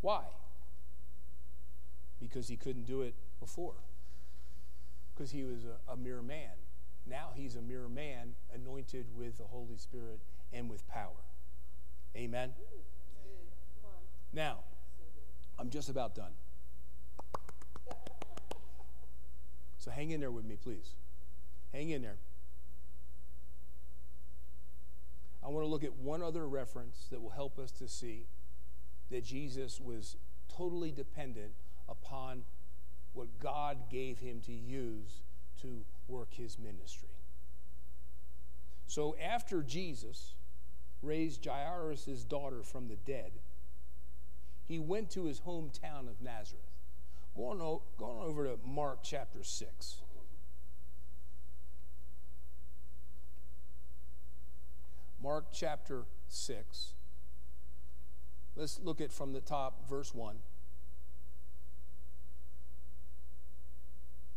Why? 0.00 0.22
Because 2.20 2.48
he 2.48 2.56
couldn't 2.56 2.86
do 2.86 3.02
it 3.02 3.14
before, 3.40 3.74
because 5.14 5.30
he 5.30 5.44
was 5.44 5.64
a, 5.64 5.92
a 5.92 5.96
mere 5.96 6.22
man. 6.22 6.50
Now 7.06 7.28
he's 7.34 7.56
a 7.56 7.62
mere 7.62 7.88
man 7.88 8.34
anointed 8.54 9.06
with 9.16 9.38
the 9.38 9.44
Holy 9.44 9.76
Spirit 9.76 10.20
and 10.52 10.68
with 10.68 10.86
power. 10.88 11.24
Amen? 12.16 12.52
Now, 14.32 14.58
I'm 15.58 15.70
just 15.70 15.88
about 15.88 16.14
done. 16.14 16.32
So 19.78 19.90
hang 19.90 20.10
in 20.10 20.20
there 20.20 20.30
with 20.30 20.44
me, 20.44 20.56
please. 20.62 20.90
Hang 21.72 21.90
in 21.90 22.02
there. 22.02 22.16
I 25.44 25.48
want 25.48 25.64
to 25.64 25.68
look 25.68 25.84
at 25.84 25.94
one 25.96 26.22
other 26.22 26.46
reference 26.46 27.06
that 27.10 27.22
will 27.22 27.30
help 27.30 27.58
us 27.58 27.70
to 27.72 27.88
see 27.88 28.26
that 29.10 29.24
Jesus 29.24 29.80
was 29.80 30.16
totally 30.48 30.90
dependent 30.90 31.52
upon 31.88 32.42
what 33.14 33.28
God 33.40 33.78
gave 33.90 34.18
him 34.18 34.40
to 34.46 34.52
use 34.52 35.20
to 35.62 35.84
work 36.06 36.34
his 36.34 36.58
ministry. 36.58 37.08
So 38.86 39.16
after 39.22 39.62
Jesus 39.62 40.34
raised 41.02 41.44
Jairus' 41.44 42.24
daughter 42.24 42.62
from 42.62 42.88
the 42.88 42.96
dead, 42.96 43.32
he 44.66 44.78
went 44.78 45.10
to 45.10 45.24
his 45.24 45.40
hometown 45.40 46.08
of 46.08 46.20
Nazareth. 46.20 46.62
Going, 47.36 47.58
going 47.98 48.18
over 48.22 48.44
to 48.44 48.58
Mark 48.66 48.98
chapter 49.02 49.42
6. 49.42 49.96
Mark 55.22 55.46
chapter 55.52 56.04
6. 56.28 56.92
Let's 58.56 58.80
look 58.82 59.00
at 59.00 59.12
from 59.12 59.32
the 59.32 59.40
top, 59.40 59.88
verse 59.88 60.14
1. 60.14 60.36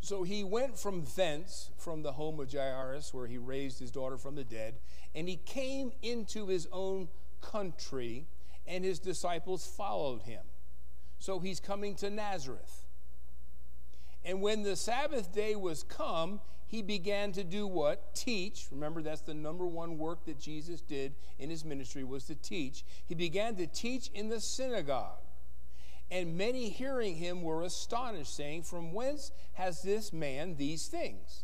So 0.01 0.23
he 0.23 0.43
went 0.43 0.77
from 0.77 1.05
thence, 1.15 1.69
from 1.77 2.01
the 2.01 2.13
home 2.13 2.39
of 2.39 2.51
Jairus, 2.51 3.13
where 3.13 3.27
he 3.27 3.37
raised 3.37 3.79
his 3.79 3.91
daughter 3.91 4.17
from 4.17 4.35
the 4.35 4.43
dead, 4.43 4.75
and 5.13 5.29
he 5.29 5.37
came 5.37 5.91
into 6.01 6.47
his 6.47 6.67
own 6.71 7.07
country, 7.41 8.25
and 8.65 8.83
his 8.83 8.99
disciples 8.99 9.65
followed 9.65 10.23
him. 10.23 10.43
So 11.19 11.39
he's 11.39 11.59
coming 11.59 11.95
to 11.95 12.09
Nazareth. 12.09 12.83
And 14.23 14.41
when 14.41 14.63
the 14.63 14.75
Sabbath 14.75 15.33
day 15.33 15.55
was 15.55 15.83
come, 15.83 16.41
he 16.67 16.81
began 16.81 17.31
to 17.33 17.43
do 17.43 17.67
what? 17.67 18.15
Teach. 18.15 18.67
Remember, 18.71 19.01
that's 19.01 19.21
the 19.21 19.33
number 19.33 19.65
one 19.67 19.97
work 19.97 20.25
that 20.25 20.39
Jesus 20.39 20.79
did 20.79 21.13
in 21.37 21.49
his 21.49 21.65
ministry 21.65 22.03
was 22.03 22.23
to 22.25 22.35
teach. 22.35 22.85
He 23.05 23.15
began 23.15 23.55
to 23.55 23.67
teach 23.67 24.09
in 24.13 24.29
the 24.29 24.39
synagogue. 24.39 25.19
And 26.09 26.37
many 26.37 26.69
hearing 26.69 27.15
him 27.15 27.41
were 27.41 27.63
astonished, 27.63 28.35
saying, 28.35 28.63
From 28.63 28.93
whence 28.93 29.31
has 29.53 29.81
this 29.81 30.13
man 30.13 30.55
these 30.55 30.87
things? 30.87 31.43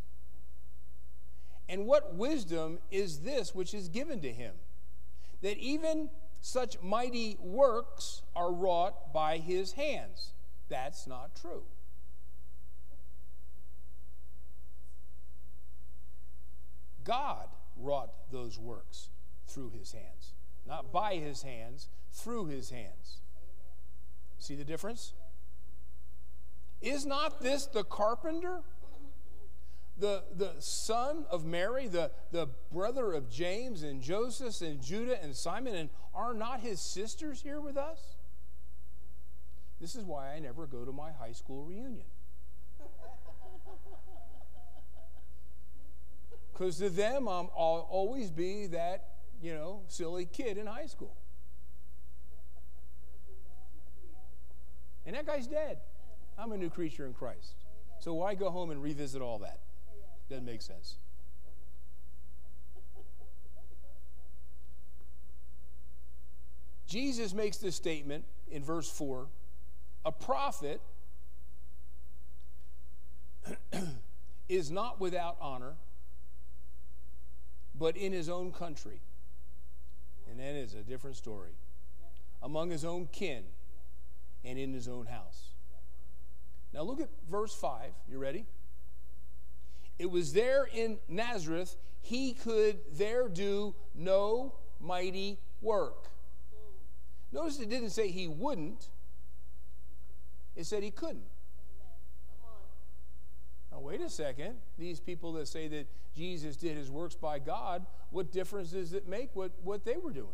And 1.69 1.85
what 1.85 2.15
wisdom 2.15 2.79
is 2.91 3.19
this 3.19 3.53
which 3.53 3.73
is 3.73 3.89
given 3.89 4.21
to 4.21 4.31
him? 4.31 4.53
That 5.41 5.57
even 5.57 6.09
such 6.39 6.81
mighty 6.81 7.37
works 7.41 8.21
are 8.35 8.51
wrought 8.51 9.13
by 9.13 9.37
his 9.37 9.73
hands. 9.73 10.31
That's 10.69 11.07
not 11.07 11.35
true. 11.35 11.63
God 17.07 17.47
wrought 17.77 18.11
those 18.31 18.59
works 18.59 19.09
through 19.47 19.69
his 19.69 19.93
hands, 19.93 20.33
not 20.67 20.91
by 20.91 21.15
his 21.15 21.41
hands, 21.41 21.87
through 22.11 22.47
his 22.47 22.69
hands. 22.69 23.21
See 24.39 24.55
the 24.55 24.65
difference? 24.65 25.13
Is 26.81 27.05
not 27.05 27.41
this 27.41 27.65
the 27.65 27.85
carpenter? 27.85 28.59
The, 29.97 30.25
the 30.35 30.51
son 30.59 31.25
of 31.31 31.43
Mary, 31.43 31.87
the, 31.87 32.11
the 32.31 32.49
brother 32.71 33.13
of 33.13 33.31
James 33.31 33.81
and 33.81 34.01
Joseph 34.01 34.61
and 34.61 34.83
Judah 34.83 35.21
and 35.23 35.35
Simon, 35.35 35.73
and 35.73 35.89
are 36.13 36.33
not 36.33 36.59
his 36.59 36.81
sisters 36.81 37.41
here 37.41 37.59
with 37.59 37.77
us? 37.77 38.17
This 39.79 39.95
is 39.95 40.03
why 40.03 40.33
I 40.33 40.39
never 40.39 40.67
go 40.67 40.85
to 40.85 40.91
my 40.91 41.11
high 41.11 41.31
school 41.31 41.63
reunion. 41.63 42.05
Because 46.57 46.77
to 46.77 46.89
them, 46.89 47.27
I'm, 47.27 47.49
I'll 47.55 47.87
always 47.91 48.31
be 48.31 48.65
that, 48.67 49.09
you 49.39 49.53
know, 49.53 49.81
silly 49.87 50.25
kid 50.25 50.57
in 50.57 50.65
high 50.65 50.87
school. 50.87 51.15
And 55.05 55.15
that 55.15 55.27
guy's 55.27 55.45
dead. 55.45 55.77
I'm 56.35 56.51
a 56.51 56.57
new 56.57 56.71
creature 56.71 57.05
in 57.05 57.13
Christ. 57.13 57.53
So 57.99 58.15
why 58.15 58.33
go 58.33 58.49
home 58.49 58.71
and 58.71 58.81
revisit 58.81 59.21
all 59.21 59.37
that? 59.39 59.59
Doesn't 60.29 60.45
make 60.45 60.63
sense. 60.63 60.95
Jesus 66.87 67.33
makes 67.33 67.57
this 67.57 67.75
statement 67.75 68.25
in 68.49 68.63
verse 68.63 68.89
4 68.89 69.27
A 70.05 70.11
prophet 70.11 70.81
is 74.49 74.71
not 74.71 74.99
without 74.99 75.37
honor, 75.39 75.75
but 77.77 77.95
in 77.97 78.11
his 78.11 78.29
own 78.29 78.51
country. 78.51 79.01
And 80.29 80.39
that 80.39 80.55
is 80.55 80.73
a 80.73 80.83
different 80.83 81.15
story. 81.15 81.51
Among 82.41 82.69
his 82.69 82.85
own 82.85 83.07
kin 83.11 83.43
and 84.43 84.57
in 84.57 84.73
his 84.73 84.87
own 84.87 85.05
house. 85.05 85.49
Now 86.73 86.83
look 86.83 86.99
at 86.99 87.09
verse 87.29 87.53
5. 87.53 87.91
You 88.09 88.19
ready? 88.19 88.45
It 89.97 90.11
was 90.11 90.33
there 90.33 90.67
in 90.71 90.97
Nazareth, 91.07 91.75
he 92.01 92.33
could 92.33 92.77
there 92.91 93.27
do 93.27 93.73
no 93.95 94.53
mighty 94.79 95.39
work. 95.61 96.09
Notice 97.31 97.59
it 97.59 97.69
didn't 97.69 97.89
say 97.89 98.09
he 98.09 98.27
wouldn't, 98.27 98.89
it 100.55 100.65
said 100.65 100.83
he 100.83 100.91
couldn't. 100.91 101.25
Now, 103.77 103.83
wait 103.83 104.01
a 104.01 104.09
second. 104.09 104.55
These 104.79 104.99
people 104.99 105.33
that 105.33 105.47
say 105.47 105.67
that 105.67 105.87
Jesus 106.15 106.55
did 106.55 106.77
his 106.77 106.89
works 106.89 107.15
by 107.15 107.37
God, 107.37 107.85
what 108.09 108.31
difference 108.31 108.71
does 108.71 108.93
it 108.93 109.07
make 109.07 109.29
what, 109.35 109.51
what 109.63 109.85
they 109.85 109.97
were 109.97 110.11
doing? 110.11 110.27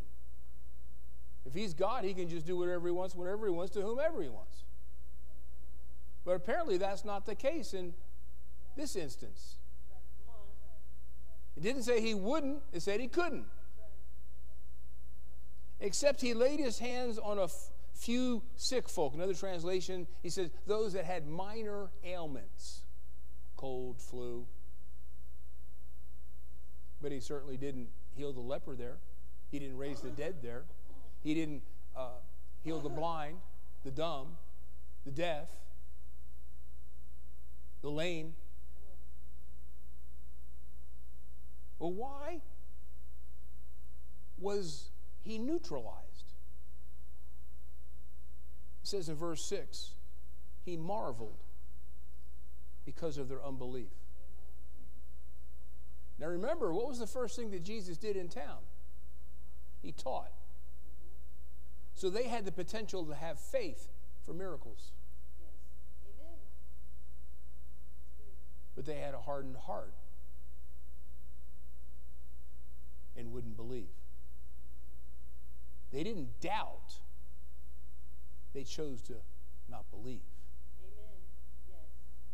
If 1.45 1.53
he's 1.53 1.73
God, 1.73 2.05
he 2.05 2.13
can 2.13 2.29
just 2.29 2.45
do 2.45 2.55
whatever 2.55 2.87
he 2.87 2.93
wants, 2.93 3.15
whenever 3.15 3.45
he 3.45 3.51
wants, 3.51 3.73
to 3.73 3.81
whomever 3.81 4.21
he 4.21 4.29
wants. 4.29 4.63
But 6.23 6.35
apparently 6.35 6.77
that's 6.77 7.03
not 7.03 7.25
the 7.25 7.35
case 7.35 7.73
in 7.73 7.93
this 8.77 8.95
instance. 8.95 9.55
It 11.57 11.63
didn't 11.63 11.83
say 11.83 11.99
he 11.99 12.13
wouldn't, 12.13 12.59
it 12.71 12.81
said 12.81 13.01
he 13.01 13.07
couldn't. 13.07 13.45
Except 15.81 16.21
he 16.21 16.33
laid 16.33 16.61
his 16.61 16.79
hands 16.79 17.19
on 17.19 17.39
a 17.39 17.43
f- 17.43 17.69
few 17.93 18.41
sick 18.55 18.87
folk. 18.87 19.13
Another 19.13 19.33
translation, 19.33 20.07
he 20.21 20.29
says, 20.29 20.49
those 20.65 20.93
that 20.93 21.03
had 21.03 21.27
minor 21.27 21.89
ailments 22.05 22.82
cold, 23.63 23.95
flu. 23.97 24.45
But 27.01 27.13
he 27.13 27.21
certainly 27.21 27.55
didn't 27.55 27.87
heal 28.13 28.33
the 28.33 28.41
leper 28.41 28.75
there, 28.75 28.97
he 29.51 29.57
didn't 29.57 29.77
raise 29.77 30.01
the 30.01 30.09
dead 30.09 30.35
there. 30.43 30.63
He 31.23 31.33
didn't 31.33 31.61
uh, 31.95 32.19
heal 32.65 32.79
the 32.81 32.89
blind, 32.89 33.37
the 33.85 33.91
dumb, 33.91 34.35
the 35.05 35.11
deaf, 35.11 35.47
the 37.81 37.89
lame. 37.89 38.33
Well, 41.79 41.93
why 41.93 42.41
was 44.41 44.89
he 45.23 45.37
neutralized? 45.37 46.33
It 48.81 48.87
says 48.89 49.07
in 49.07 49.15
verse 49.15 49.45
6 49.45 49.91
he 50.65 50.75
marveled 50.75 51.42
because 52.85 53.17
of 53.17 53.29
their 53.29 53.43
unbelief. 53.43 53.91
Now 56.19 56.27
remember, 56.27 56.73
what 56.73 56.87
was 56.87 56.99
the 56.99 57.07
first 57.07 57.35
thing 57.35 57.51
that 57.51 57.63
Jesus 57.63 57.97
did 57.97 58.15
in 58.15 58.29
town? 58.29 58.59
He 59.81 59.91
taught. 59.91 60.31
So 61.95 62.09
they 62.09 62.27
had 62.27 62.45
the 62.45 62.51
potential 62.51 63.05
to 63.05 63.15
have 63.15 63.39
faith 63.39 63.87
for 64.25 64.33
miracles. 64.33 64.91
But 68.75 68.85
they 68.85 68.95
had 68.95 69.13
a 69.13 69.19
hardened 69.19 69.57
heart 69.57 69.93
and 73.15 73.31
wouldn't 73.31 73.55
believe. 73.55 73.93
They 75.91 76.03
didn't 76.03 76.41
doubt, 76.41 76.99
they 78.53 78.63
chose 78.63 79.01
to 79.03 79.13
not 79.69 79.85
believe. 79.91 80.21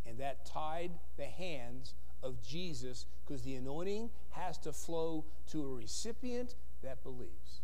Yes. 0.09 0.11
And 0.11 0.19
that 0.19 0.45
tied 0.45 0.91
the 1.17 1.25
hands 1.25 1.93
of 2.23 2.41
Jesus 2.41 3.05
because 3.25 3.43
the 3.43 3.55
anointing 3.55 4.09
has 4.31 4.57
to 4.59 4.73
flow 4.73 5.25
to 5.51 5.63
a 5.63 5.67
recipient 5.67 6.55
that 6.83 7.03
believes. 7.03 7.61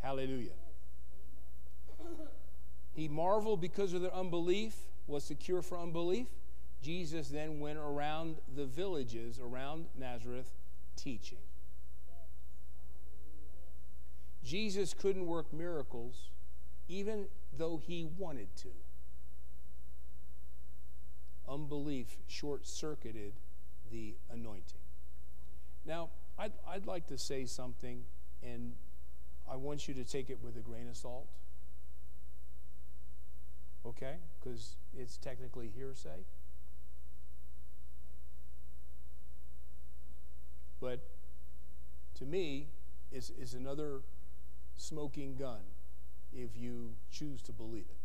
Hallelujah. 0.00 0.50
He 2.94 3.06
marveled 3.06 3.60
because 3.60 3.92
of 3.92 4.02
their 4.02 4.14
unbelief. 4.14 4.74
was 5.06 5.28
the 5.28 5.34
cure 5.34 5.62
for 5.62 5.78
unbelief? 5.78 6.26
Jesus 6.82 7.28
then 7.28 7.60
went 7.60 7.78
around 7.78 8.36
the 8.56 8.64
villages 8.64 9.38
around 9.38 9.86
Nazareth 9.98 10.50
teaching. 10.96 11.38
Jesus 14.42 14.94
couldn't 14.94 15.26
work 15.26 15.52
miracles 15.52 16.30
even 16.90 17.26
though 17.56 17.80
he 17.84 18.08
wanted 18.18 18.48
to. 18.56 18.68
Unbelief 21.48 22.18
short 22.28 22.66
circuited 22.66 23.32
the 23.90 24.14
anointing. 24.30 24.80
Now, 25.84 26.10
I'd, 26.38 26.52
I'd 26.68 26.86
like 26.86 27.06
to 27.08 27.18
say 27.18 27.44
something, 27.44 28.04
and 28.42 28.72
I 29.50 29.56
want 29.56 29.88
you 29.88 29.94
to 29.94 30.04
take 30.04 30.30
it 30.30 30.38
with 30.42 30.56
a 30.56 30.60
grain 30.60 30.88
of 30.88 30.96
salt. 30.96 31.26
Okay? 33.84 34.16
Because 34.38 34.76
it's 34.96 35.16
technically 35.16 35.70
hearsay. 35.74 36.24
But 40.80 41.00
to 42.18 42.24
me, 42.24 42.68
is 43.12 43.32
is 43.40 43.54
another 43.54 44.00
smoking 44.76 45.36
gun 45.36 45.60
if 46.34 46.56
you 46.56 46.90
choose 47.10 47.42
to 47.42 47.52
believe 47.52 47.86
it. 47.88 47.96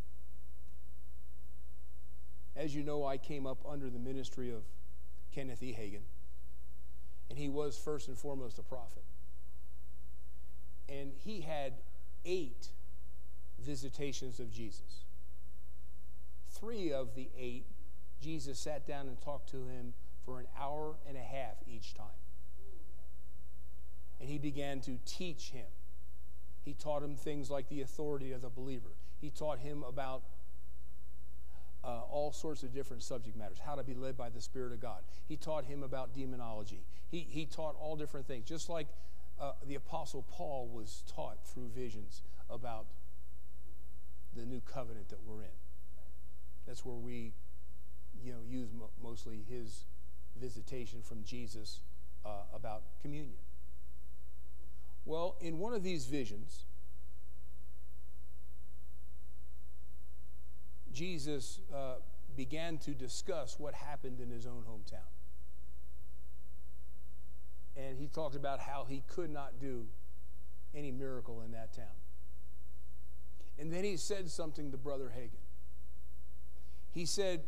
As 2.60 2.74
you 2.74 2.84
know, 2.84 3.06
I 3.06 3.18
came 3.18 3.46
up 3.46 3.58
under 3.70 3.90
the 3.90 4.00
ministry 4.00 4.50
of 4.50 4.64
Kenneth 5.34 5.62
E. 5.62 5.76
Hagin. 5.78 6.04
And 7.30 7.38
he 7.38 7.50
was 7.50 7.78
first 7.78 8.08
and 8.08 8.18
foremost 8.18 8.60
a 8.60 8.64
prophet. 8.64 9.04
And 10.88 11.12
he 11.24 11.42
had 11.42 11.74
eight 12.24 12.70
visitations 13.60 14.40
of 14.40 14.54
Jesus. 14.54 15.04
Three 16.52 16.94
of 16.94 17.16
the 17.16 17.28
eight, 17.38 17.66
Jesus 18.22 18.60
sat 18.60 18.88
down 18.88 19.08
and 19.08 19.22
talked 19.22 19.50
to 19.52 19.58
him 19.58 19.94
for 20.26 20.40
an 20.40 20.48
hour 20.60 20.96
and 21.08 21.18
a 21.18 21.22
half 21.22 21.56
each 21.68 21.94
time. 21.94 22.06
And 24.20 24.30
he 24.30 24.38
began 24.38 24.80
to 24.82 24.98
teach 25.06 25.50
him. 25.50 25.66
He 26.66 26.74
taught 26.74 27.04
him 27.04 27.16
things 27.16 27.50
like 27.50 27.70
the 27.70 27.82
authority 27.82 28.32
of 28.32 28.42
the 28.42 28.50
believer. 28.50 28.90
He 29.22 29.30
taught 29.30 29.60
him 29.60 29.84
about 29.88 30.24
uh, 31.84 32.02
all 32.10 32.32
sorts 32.32 32.64
of 32.64 32.74
different 32.74 33.04
subject 33.04 33.38
matters, 33.38 33.60
how 33.64 33.76
to 33.76 33.84
be 33.84 33.94
led 33.94 34.18
by 34.18 34.30
the 34.30 34.42
Spirit 34.42 34.74
of 34.74 34.82
God. 34.82 35.02
He 35.28 35.38
taught 35.38 35.66
him 35.66 35.84
about 35.84 36.16
demonology. 36.16 36.82
He, 37.12 37.28
he 37.30 37.46
taught 37.46 37.76
all 37.80 37.96
different 37.96 38.28
things, 38.28 38.46
just 38.46 38.68
like 38.70 38.88
uh, 39.40 39.52
the 39.68 39.76
Apostle 39.76 40.26
Paul 40.32 40.68
was 40.68 41.04
taught 41.16 41.38
through 41.46 41.70
visions 41.76 42.24
about 42.50 42.86
the 44.36 44.46
new 44.46 44.62
covenant 44.62 45.10
that 45.10 45.20
we're 45.28 45.44
in. 45.44 45.56
That's 46.68 46.84
where 46.84 46.96
we, 46.96 47.34
you 48.24 48.32
know, 48.32 48.40
use 48.50 48.70
mo- 48.78 48.90
mostly 49.04 49.40
his 49.48 49.86
visitation 50.42 51.02
from 51.04 51.24
Jesus 51.24 51.82
uh, 52.26 52.30
about 52.54 52.82
communion. 53.02 53.38
Well, 55.06 55.36
in 55.40 55.60
one 55.60 55.74
of 55.74 55.84
these 55.84 56.06
visions, 56.06 56.66
Jesus 60.92 61.60
uh, 61.74 61.96
began 62.36 62.78
to 62.80 62.92
discuss 62.92 63.60
what 63.60 63.74
happened 63.74 64.20
in 64.20 64.30
his 64.30 64.46
own 64.46 64.64
hometown. 64.68 65.12
And 67.78 68.00
he 68.00 68.08
talked 68.08 68.36
about 68.36 68.60
how 68.60 68.86
he 68.88 69.04
could 69.08 69.30
not 69.30 69.60
do 69.60 69.86
any 70.74 70.92
miracle 70.92 71.42
in 71.42 71.52
that 71.52 71.74
town. 71.76 71.86
And 73.60 73.72
then 73.72 73.84
he 73.84 73.98
said 73.98 74.30
something 74.30 74.72
to 74.72 74.78
Brother 74.78 75.12
Hagin. 75.16 75.30
He 76.94 77.06
said, 77.06 77.42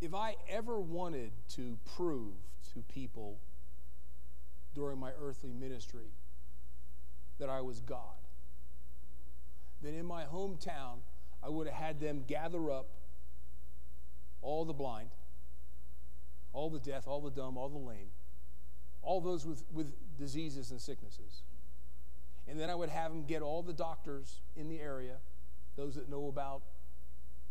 If 0.00 0.14
I 0.14 0.36
ever 0.48 0.78
wanted 0.78 1.32
to 1.56 1.78
prove 1.96 2.34
to 2.74 2.80
people 2.92 3.38
during 4.74 4.98
my 4.98 5.10
earthly 5.22 5.52
ministry 5.52 6.12
that 7.38 7.48
I 7.48 7.60
was 7.60 7.80
God, 7.80 7.98
then 9.82 9.94
in 9.94 10.06
my 10.06 10.24
hometown, 10.24 10.98
I 11.42 11.48
would 11.48 11.66
have 11.66 11.76
had 11.76 12.00
them 12.00 12.24
gather 12.26 12.70
up 12.70 12.86
all 14.40 14.64
the 14.64 14.72
blind, 14.72 15.10
all 16.52 16.70
the 16.70 16.78
deaf, 16.78 17.06
all 17.06 17.20
the 17.20 17.30
dumb, 17.30 17.56
all 17.56 17.68
the 17.68 17.78
lame, 17.78 18.08
all 19.02 19.20
those 19.20 19.44
with, 19.44 19.64
with 19.72 19.92
diseases 20.18 20.70
and 20.70 20.80
sicknesses. 20.80 21.42
And 22.48 22.58
then 22.58 22.70
I 22.70 22.74
would 22.74 22.88
have 22.88 23.10
them 23.10 23.24
get 23.24 23.42
all 23.42 23.62
the 23.62 23.72
doctors 23.72 24.40
in 24.56 24.68
the 24.68 24.80
area, 24.80 25.16
those 25.76 25.94
that 25.94 26.08
know 26.08 26.28
about 26.28 26.62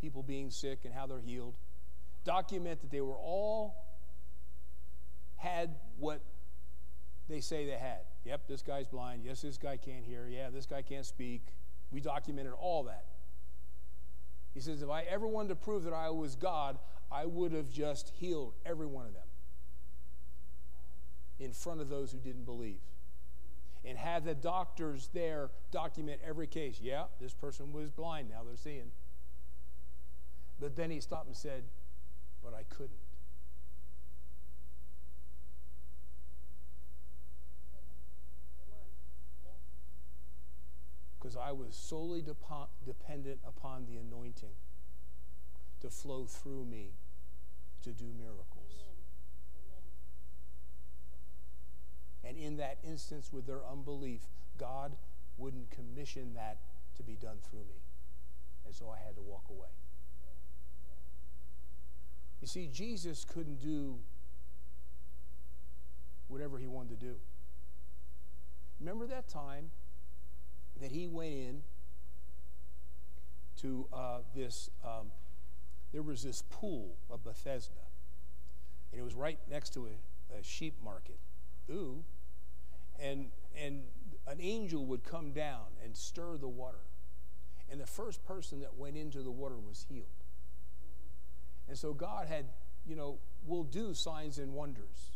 people 0.00 0.22
being 0.22 0.50
sick 0.50 0.80
and 0.84 0.94
how 0.94 1.06
they're 1.06 1.20
healed, 1.20 1.54
document 2.24 2.80
that 2.80 2.90
they 2.90 3.00
were 3.00 3.16
all 3.16 3.74
had 5.36 5.70
what 5.98 6.20
they 7.28 7.40
say 7.40 7.66
they 7.66 7.72
had. 7.72 8.00
Yep, 8.24 8.42
this 8.48 8.62
guy's 8.62 8.86
blind. 8.86 9.22
Yes, 9.24 9.42
this 9.42 9.58
guy 9.58 9.76
can't 9.76 10.04
hear. 10.04 10.26
Yeah, 10.28 10.50
this 10.50 10.66
guy 10.66 10.82
can't 10.82 11.06
speak. 11.06 11.42
We 11.90 12.00
documented 12.00 12.52
all 12.58 12.84
that. 12.84 13.04
He 14.54 14.60
says, 14.60 14.82
if 14.82 14.90
I 14.90 15.02
ever 15.02 15.26
wanted 15.26 15.48
to 15.48 15.56
prove 15.56 15.84
that 15.84 15.92
I 15.92 16.10
was 16.10 16.36
God, 16.36 16.78
I 17.10 17.26
would 17.26 17.52
have 17.52 17.70
just 17.70 18.12
healed 18.18 18.54
every 18.64 18.86
one 18.86 19.06
of 19.06 19.12
them 19.12 19.22
in 21.40 21.52
front 21.52 21.80
of 21.80 21.88
those 21.88 22.12
who 22.12 22.18
didn't 22.18 22.44
believe. 22.44 22.80
And 23.84 23.98
had 23.98 24.24
the 24.24 24.34
doctors 24.34 25.10
there 25.12 25.50
document 25.70 26.20
every 26.26 26.46
case. 26.46 26.78
Yeah, 26.80 27.04
this 27.20 27.34
person 27.34 27.72
was 27.72 27.90
blind, 27.90 28.30
now 28.30 28.42
they're 28.46 28.56
seeing. 28.56 28.92
But 30.60 30.76
then 30.76 30.90
he 30.90 31.00
stopped 31.00 31.26
and 31.26 31.36
said, 31.36 31.64
But 32.42 32.54
I 32.54 32.62
couldn't. 32.74 33.03
Because 41.24 41.38
I 41.38 41.52
was 41.52 41.74
solely 41.74 42.22
dependent 42.84 43.38
upon 43.46 43.86
the 43.86 43.96
anointing 43.96 44.52
to 45.80 45.88
flow 45.88 46.26
through 46.26 46.66
me 46.66 46.90
to 47.82 47.92
do 47.92 48.04
miracles. 48.18 48.84
And 52.22 52.36
in 52.36 52.58
that 52.58 52.76
instance, 52.86 53.30
with 53.32 53.46
their 53.46 53.60
unbelief, 53.64 54.20
God 54.58 54.96
wouldn't 55.38 55.70
commission 55.70 56.34
that 56.34 56.58
to 56.98 57.02
be 57.02 57.14
done 57.14 57.38
through 57.48 57.60
me. 57.60 57.80
And 58.66 58.74
so 58.74 58.90
I 58.90 59.02
had 59.02 59.16
to 59.16 59.22
walk 59.22 59.44
away. 59.48 59.68
You 62.42 62.48
see, 62.48 62.68
Jesus 62.70 63.24
couldn't 63.24 63.62
do 63.62 63.96
whatever 66.28 66.58
he 66.58 66.66
wanted 66.66 67.00
to 67.00 67.06
do. 67.06 67.14
Remember 68.78 69.06
that 69.06 69.26
time 69.26 69.70
that 70.80 70.90
he 70.90 71.06
went 71.06 71.32
in 71.32 71.62
to 73.62 73.86
uh, 73.92 74.18
this, 74.34 74.70
um, 74.84 75.12
there 75.92 76.02
was 76.02 76.22
this 76.22 76.42
pool 76.50 76.96
of 77.10 77.24
Bethesda, 77.24 77.72
and 78.92 79.00
it 79.00 79.04
was 79.04 79.14
right 79.14 79.38
next 79.50 79.72
to 79.74 79.86
a, 79.86 80.38
a 80.38 80.42
sheep 80.42 80.74
market. 80.84 81.18
Ooh. 81.70 82.04
And, 83.00 83.26
and 83.60 83.82
an 84.26 84.38
angel 84.40 84.84
would 84.86 85.04
come 85.04 85.32
down 85.32 85.66
and 85.82 85.96
stir 85.96 86.36
the 86.36 86.48
water. 86.48 86.78
And 87.70 87.80
the 87.80 87.86
first 87.86 88.24
person 88.24 88.60
that 88.60 88.76
went 88.76 88.96
into 88.96 89.22
the 89.22 89.30
water 89.30 89.56
was 89.56 89.86
healed. 89.88 90.06
And 91.68 91.78
so 91.78 91.92
God 91.92 92.28
had, 92.28 92.46
you 92.86 92.94
know, 92.94 93.18
will 93.46 93.64
do 93.64 93.94
signs 93.94 94.38
and 94.38 94.52
wonders 94.52 95.10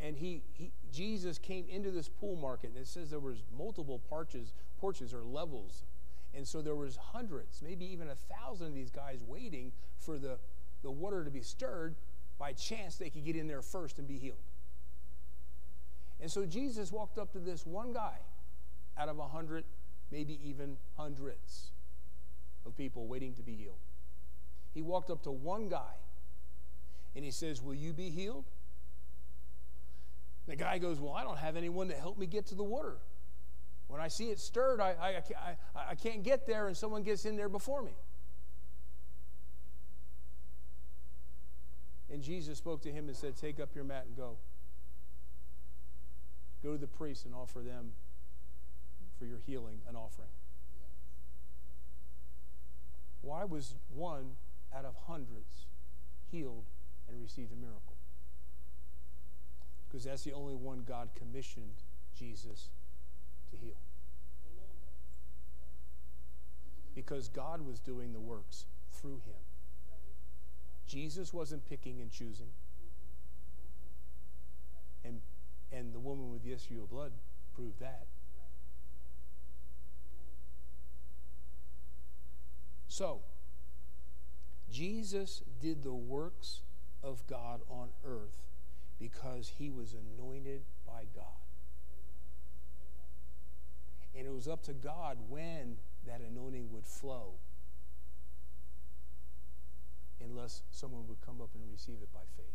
and 0.00 0.16
he, 0.16 0.42
he 0.52 0.70
jesus 0.92 1.38
came 1.38 1.66
into 1.68 1.90
this 1.90 2.08
pool 2.08 2.36
market 2.36 2.70
and 2.70 2.78
it 2.78 2.86
says 2.86 3.10
there 3.10 3.18
was 3.18 3.42
multiple 3.56 4.00
porches 4.08 4.52
porches 4.78 5.12
or 5.12 5.22
levels. 5.22 5.82
And 6.34 6.46
so 6.46 6.62
there 6.62 6.76
was 6.76 6.96
hundreds 6.96 7.60
maybe 7.62 7.84
even 7.86 8.08
a 8.08 8.14
thousand 8.14 8.68
of 8.68 8.74
these 8.74 8.90
guys 8.90 9.18
waiting 9.26 9.72
for 9.98 10.18
the, 10.18 10.38
the 10.82 10.90
water 10.90 11.24
to 11.24 11.30
be 11.30 11.42
stirred 11.42 11.94
by 12.38 12.52
chance 12.52 12.96
they 12.96 13.10
could 13.10 13.24
get 13.24 13.34
in 13.34 13.48
there 13.48 13.62
first 13.62 13.98
and 13.98 14.06
be 14.06 14.18
healed. 14.18 14.36
And 16.20 16.30
so 16.30 16.46
jesus 16.46 16.92
walked 16.92 17.18
up 17.18 17.32
to 17.32 17.38
this 17.38 17.66
one 17.66 17.92
guy 17.92 18.18
out 18.96 19.08
of 19.08 19.18
a 19.18 19.26
hundred 19.26 19.64
maybe 20.10 20.38
even 20.44 20.76
hundreds 20.96 21.70
of 22.66 22.76
people 22.76 23.06
waiting 23.06 23.34
to 23.34 23.42
be 23.42 23.54
healed. 23.54 23.78
He 24.74 24.82
walked 24.82 25.10
up 25.10 25.22
to 25.24 25.30
one 25.30 25.68
guy 25.68 25.96
and 27.16 27.24
he 27.24 27.30
says 27.30 27.62
will 27.62 27.74
you 27.74 27.92
be 27.92 28.10
healed 28.10 28.44
the 30.48 30.56
guy 30.56 30.78
goes, 30.78 30.98
Well, 30.98 31.12
I 31.12 31.22
don't 31.22 31.38
have 31.38 31.56
anyone 31.56 31.88
to 31.88 31.94
help 31.94 32.18
me 32.18 32.26
get 32.26 32.46
to 32.46 32.54
the 32.54 32.64
water. 32.64 32.96
When 33.86 34.00
I 34.00 34.08
see 34.08 34.30
it 34.30 34.40
stirred, 34.40 34.80
I, 34.80 34.94
I, 35.00 35.22
I, 35.76 35.90
I 35.90 35.94
can't 35.94 36.22
get 36.22 36.46
there, 36.46 36.66
and 36.66 36.76
someone 36.76 37.02
gets 37.02 37.24
in 37.24 37.36
there 37.36 37.48
before 37.48 37.82
me. 37.82 37.92
And 42.12 42.22
Jesus 42.22 42.58
spoke 42.58 42.82
to 42.82 42.90
him 42.90 43.08
and 43.08 43.16
said, 43.16 43.36
Take 43.36 43.60
up 43.60 43.70
your 43.74 43.84
mat 43.84 44.04
and 44.06 44.16
go. 44.16 44.36
Go 46.62 46.72
to 46.72 46.78
the 46.78 46.86
priest 46.86 47.26
and 47.26 47.34
offer 47.34 47.60
them 47.60 47.92
for 49.18 49.26
your 49.26 49.38
healing 49.46 49.80
an 49.88 49.96
offering. 49.96 50.28
Why 53.20 53.44
was 53.44 53.74
one 53.94 54.36
out 54.74 54.84
of 54.84 54.94
hundreds 55.06 55.66
healed 56.30 56.64
and 57.08 57.22
received 57.22 57.52
a 57.52 57.56
miracle? 57.56 57.97
Because 59.88 60.04
that's 60.04 60.22
the 60.22 60.32
only 60.32 60.54
one 60.54 60.84
God 60.86 61.08
commissioned 61.14 61.82
Jesus 62.18 62.68
to 63.50 63.56
heal. 63.56 63.76
Because 66.94 67.28
God 67.28 67.66
was 67.66 67.78
doing 67.78 68.12
the 68.12 68.20
works 68.20 68.66
through 68.92 69.20
him. 69.24 69.40
Jesus 70.86 71.32
wasn't 71.32 71.68
picking 71.68 72.00
and 72.00 72.10
choosing. 72.10 72.48
And, 75.04 75.20
and 75.72 75.94
the 75.94 76.00
woman 76.00 76.32
with 76.32 76.42
the 76.42 76.52
issue 76.52 76.80
of 76.82 76.90
blood 76.90 77.12
proved 77.54 77.78
that. 77.80 78.06
So, 82.88 83.20
Jesus 84.72 85.42
did 85.62 85.82
the 85.82 85.92
works 85.92 86.60
of 87.02 87.24
God 87.26 87.60
on 87.70 87.88
earth 88.04 88.47
because 88.98 89.52
he 89.58 89.70
was 89.70 89.94
anointed 89.94 90.62
by 90.86 91.04
God. 91.14 91.24
And 94.16 94.26
it 94.26 94.32
was 94.32 94.48
up 94.48 94.62
to 94.64 94.72
God 94.72 95.18
when 95.28 95.76
that 96.06 96.20
anointing 96.20 96.68
would 96.72 96.86
flow. 96.86 97.34
unless 100.24 100.62
someone 100.70 101.06
would 101.08 101.20
come 101.24 101.40
up 101.40 101.50
and 101.54 101.62
receive 101.70 101.96
it 102.02 102.12
by 102.12 102.20
faith. 102.36 102.46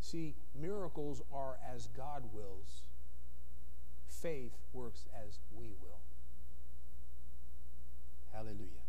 See, 0.00 0.34
miracles 0.54 1.22
are 1.32 1.58
as 1.74 1.88
God 1.96 2.24
wills, 2.32 2.82
faith 4.06 4.52
works 4.72 5.06
as 5.26 5.38
we 5.56 5.68
will. 5.80 6.00
Hallelujah. 8.32 8.83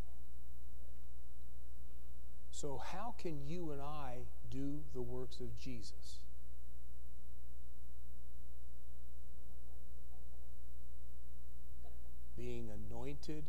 So, 2.56 2.82
how 2.82 3.14
can 3.18 3.46
you 3.46 3.72
and 3.72 3.82
I 3.82 4.20
do 4.50 4.80
the 4.94 5.02
works 5.02 5.42
of 5.42 5.60
Jesus? 5.60 6.20
Being 12.38 12.70
anointed 12.90 13.44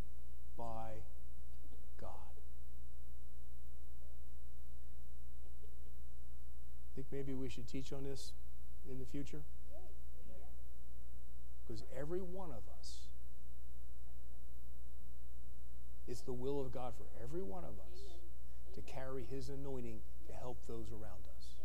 by 0.59 0.95
God. 2.01 2.11
Think 6.97 7.07
maybe 7.13 7.33
we 7.33 7.49
should 7.49 7.69
teach 7.69 7.93
on 7.93 8.03
this 8.03 8.33
in 8.91 8.99
the 8.99 9.07
future? 9.07 9.43
Because 11.65 11.85
every 11.97 12.21
one 12.21 12.51
of 12.51 12.65
us, 12.81 13.03
it's 16.09 16.23
the 16.23 16.33
will 16.33 16.61
of 16.61 16.73
God 16.73 16.95
for 16.99 17.05
every 17.23 17.43
one 17.43 17.63
of 17.63 17.71
us 17.79 18.16
to 18.77 18.83
carry 18.83 19.27
His 19.29 19.49
anointing 19.49 20.01
to 20.29 20.33
help 20.35 20.59
those 20.69 20.93
around 20.93 21.25
us. 21.37 21.57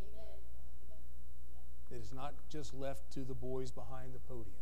It 1.92 2.02
is 2.02 2.14
not 2.14 2.34
just 2.50 2.74
left 2.74 3.12
to 3.14 3.20
the 3.26 3.34
boys 3.34 3.70
behind 3.70 4.14
the 4.14 4.20
podium, 4.20 4.56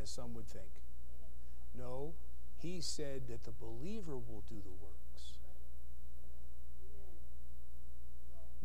as 0.00 0.10
some 0.10 0.34
would 0.34 0.48
think. 0.48 0.82
No, 1.78 2.14
He 2.58 2.80
said 2.80 3.28
that 3.28 3.44
the 3.44 3.52
believer 3.52 4.16
will 4.16 4.42
do 4.48 4.56
the 4.56 4.74
works. 4.82 5.38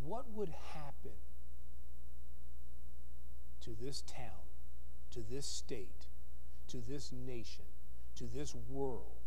What 0.04 0.26
would 0.34 0.50
happen 0.74 1.20
to 3.62 3.76
this 3.80 4.02
town, 4.02 4.50
to 5.12 5.20
this 5.30 5.46
state, 5.46 6.08
to 6.70 6.78
this 6.78 7.12
nation, 7.12 7.66
to 8.16 8.24
this 8.24 8.56
world 8.72 9.21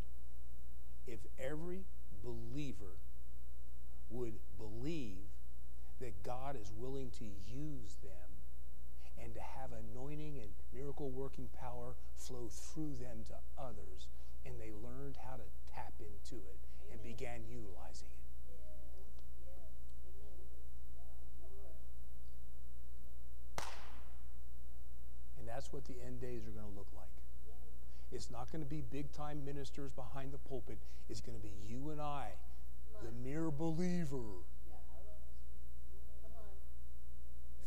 if 1.06 1.20
every 1.38 1.84
believer 2.22 2.96
would 4.10 4.34
believe 4.58 5.26
that 6.00 6.22
God 6.22 6.56
is 6.60 6.72
willing 6.76 7.10
to 7.18 7.24
use 7.24 7.96
them 8.02 8.28
and 9.22 9.34
to 9.34 9.40
have 9.40 9.70
anointing 9.72 10.38
and 10.40 10.50
miracle 10.72 11.10
working 11.10 11.48
power 11.60 11.94
flow 12.16 12.48
through 12.50 12.96
them 13.00 13.24
to 13.28 13.34
others, 13.62 14.08
and 14.44 14.54
they 14.60 14.70
learned 14.82 15.16
how 15.28 15.36
to 15.36 15.44
tap 15.74 15.92
into 16.00 16.36
it 16.36 16.58
and 16.92 17.02
began 17.02 17.40
utilizing 17.48 18.08
it. 18.10 18.24
And 25.38 25.48
that's 25.48 25.72
what 25.72 25.84
the 25.84 25.94
end 26.04 26.20
days 26.20 26.46
are 26.46 26.50
going 26.50 26.70
to 26.70 26.78
look 26.78 26.88
like. 26.96 27.13
It's 28.14 28.30
not 28.30 28.50
going 28.52 28.62
to 28.62 28.70
be 28.70 28.80
big 28.92 29.12
time 29.12 29.44
ministers 29.44 29.90
behind 29.92 30.32
the 30.32 30.38
pulpit. 30.38 30.78
It's 31.10 31.20
going 31.20 31.36
to 31.36 31.42
be 31.42 31.52
you 31.68 31.90
and 31.90 32.00
I, 32.00 32.28
the 33.02 33.10
mere 33.28 33.50
believer, 33.50 34.38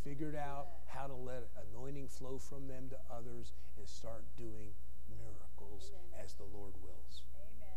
figured 0.05 0.35
out 0.35 0.67
how 0.87 1.05
to 1.05 1.13
let 1.13 1.43
anointing 1.69 2.07
flow 2.07 2.39
from 2.39 2.65
them 2.67 2.87
to 2.89 2.95
others 3.13 3.51
and 3.77 3.85
start 3.87 4.23
doing 4.37 4.71
miracles 5.19 5.91
as 6.23 6.31
the 6.33 6.45
Lord 6.57 6.71
wills. 6.81 7.23
Amen. 7.35 7.75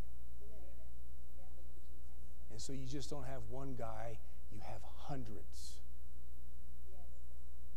And 2.53 2.61
so 2.61 2.73
you 2.73 2.87
just 2.87 3.11
don't 3.11 3.27
have 3.27 3.43
one 3.51 3.75
guy, 3.77 4.17
you 4.53 4.61
have 4.63 4.81
hundreds. 5.09 5.81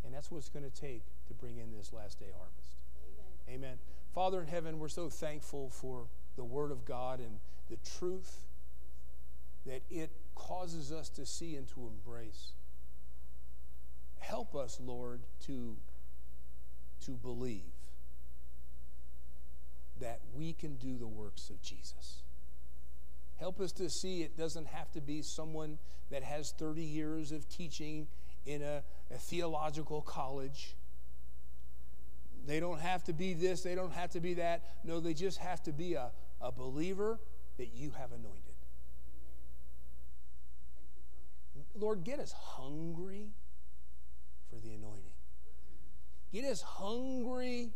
And 0.06 0.14
that's 0.14 0.30
what 0.30 0.38
it's 0.38 0.50
going 0.50 0.70
to 0.70 0.82
take 0.82 1.02
to 1.28 1.34
bring 1.34 1.58
in 1.58 1.76
this 1.76 1.92
last 1.92 2.20
day 2.20 2.30
harvest. 2.38 2.78
Amen. 3.50 3.78
Father 4.14 4.42
in 4.42 4.48
heaven, 4.48 4.80
we're 4.80 4.90
so 4.90 5.10
thankful 5.10 5.70
for 5.70 6.08
the 6.36 6.44
Word 6.44 6.72
of 6.72 6.86
God 6.86 7.20
and 7.20 7.40
the 7.70 7.78
truth 7.98 8.46
that 9.66 9.82
it 9.90 10.12
causes 10.36 10.92
us 10.92 11.10
to 11.10 11.26
see 11.26 11.56
and 11.56 11.68
to 11.70 11.88
embrace. 11.88 12.52
Help 14.20 14.56
us, 14.56 14.80
Lord, 14.84 15.22
to, 15.46 15.76
to 17.06 17.12
believe 17.12 17.62
that 20.00 20.20
we 20.36 20.54
can 20.54 20.76
do 20.76 20.98
the 20.98 21.08
works 21.08 21.50
of 21.50 21.62
Jesus. 21.62 22.24
Help 23.38 23.60
us 23.60 23.72
to 23.74 23.90
see 23.90 24.22
it 24.22 24.38
doesn't 24.38 24.68
have 24.68 24.92
to 24.92 25.02
be 25.02 25.22
someone 25.22 25.78
that 26.12 26.24
has 26.24 26.54
30 26.58 26.82
years 26.82 27.32
of 27.32 27.48
teaching 27.50 28.08
in 28.46 28.62
a, 28.62 28.84
a 29.12 29.18
theological 29.18 30.02
college. 30.02 30.76
They 32.46 32.60
don't 32.60 32.80
have 32.80 33.04
to 33.06 33.14
be 33.14 33.34
this, 33.34 33.62
they 33.62 33.76
don't 33.76 33.94
have 33.94 34.10
to 34.12 34.20
be 34.20 34.36
that. 34.36 34.64
No, 34.84 35.00
they 35.00 35.14
just 35.14 35.38
have 35.38 35.64
to 35.64 35.72
be 35.72 35.94
a, 35.94 36.12
a 36.42 36.52
believer 36.52 37.20
that 37.58 37.74
you 37.74 37.92
have 37.92 38.12
anointed. 38.12 38.54
Lord, 41.76 42.04
get 42.04 42.20
us 42.20 42.34
hungry 42.34 43.30
for 44.50 44.58
the 44.58 44.74
anointing. 44.74 45.12
Get 46.32 46.46
us 46.46 46.62
hungry 46.62 47.72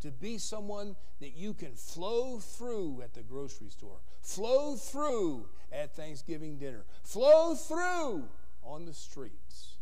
to 0.00 0.10
be 0.10 0.38
someone 0.38 0.96
that 1.20 1.36
you 1.36 1.54
can 1.54 1.74
flow 1.74 2.38
through 2.38 3.02
at 3.02 3.14
the 3.14 3.22
grocery 3.22 3.70
store, 3.70 4.00
flow 4.20 4.76
through 4.76 5.46
at 5.70 5.94
Thanksgiving 5.94 6.58
dinner, 6.58 6.84
flow 7.02 7.54
through 7.54 8.28
on 8.62 8.84
the 8.84 8.94
streets 8.94 9.76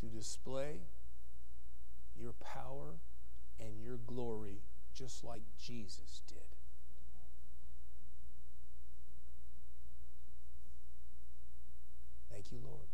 to 0.00 0.06
display 0.06 0.80
your 2.18 2.34
power 2.40 3.00
and 3.60 3.80
your 3.80 3.96
glory 3.96 4.62
just 4.94 5.24
like 5.24 5.42
Jesus 5.58 6.22
did. 6.26 6.38
Thank 12.30 12.52
you, 12.52 12.58
Lord. 12.64 12.88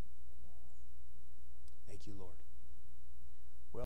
Thank 1.87 2.07
you, 2.07 2.13
Lord. 2.17 2.44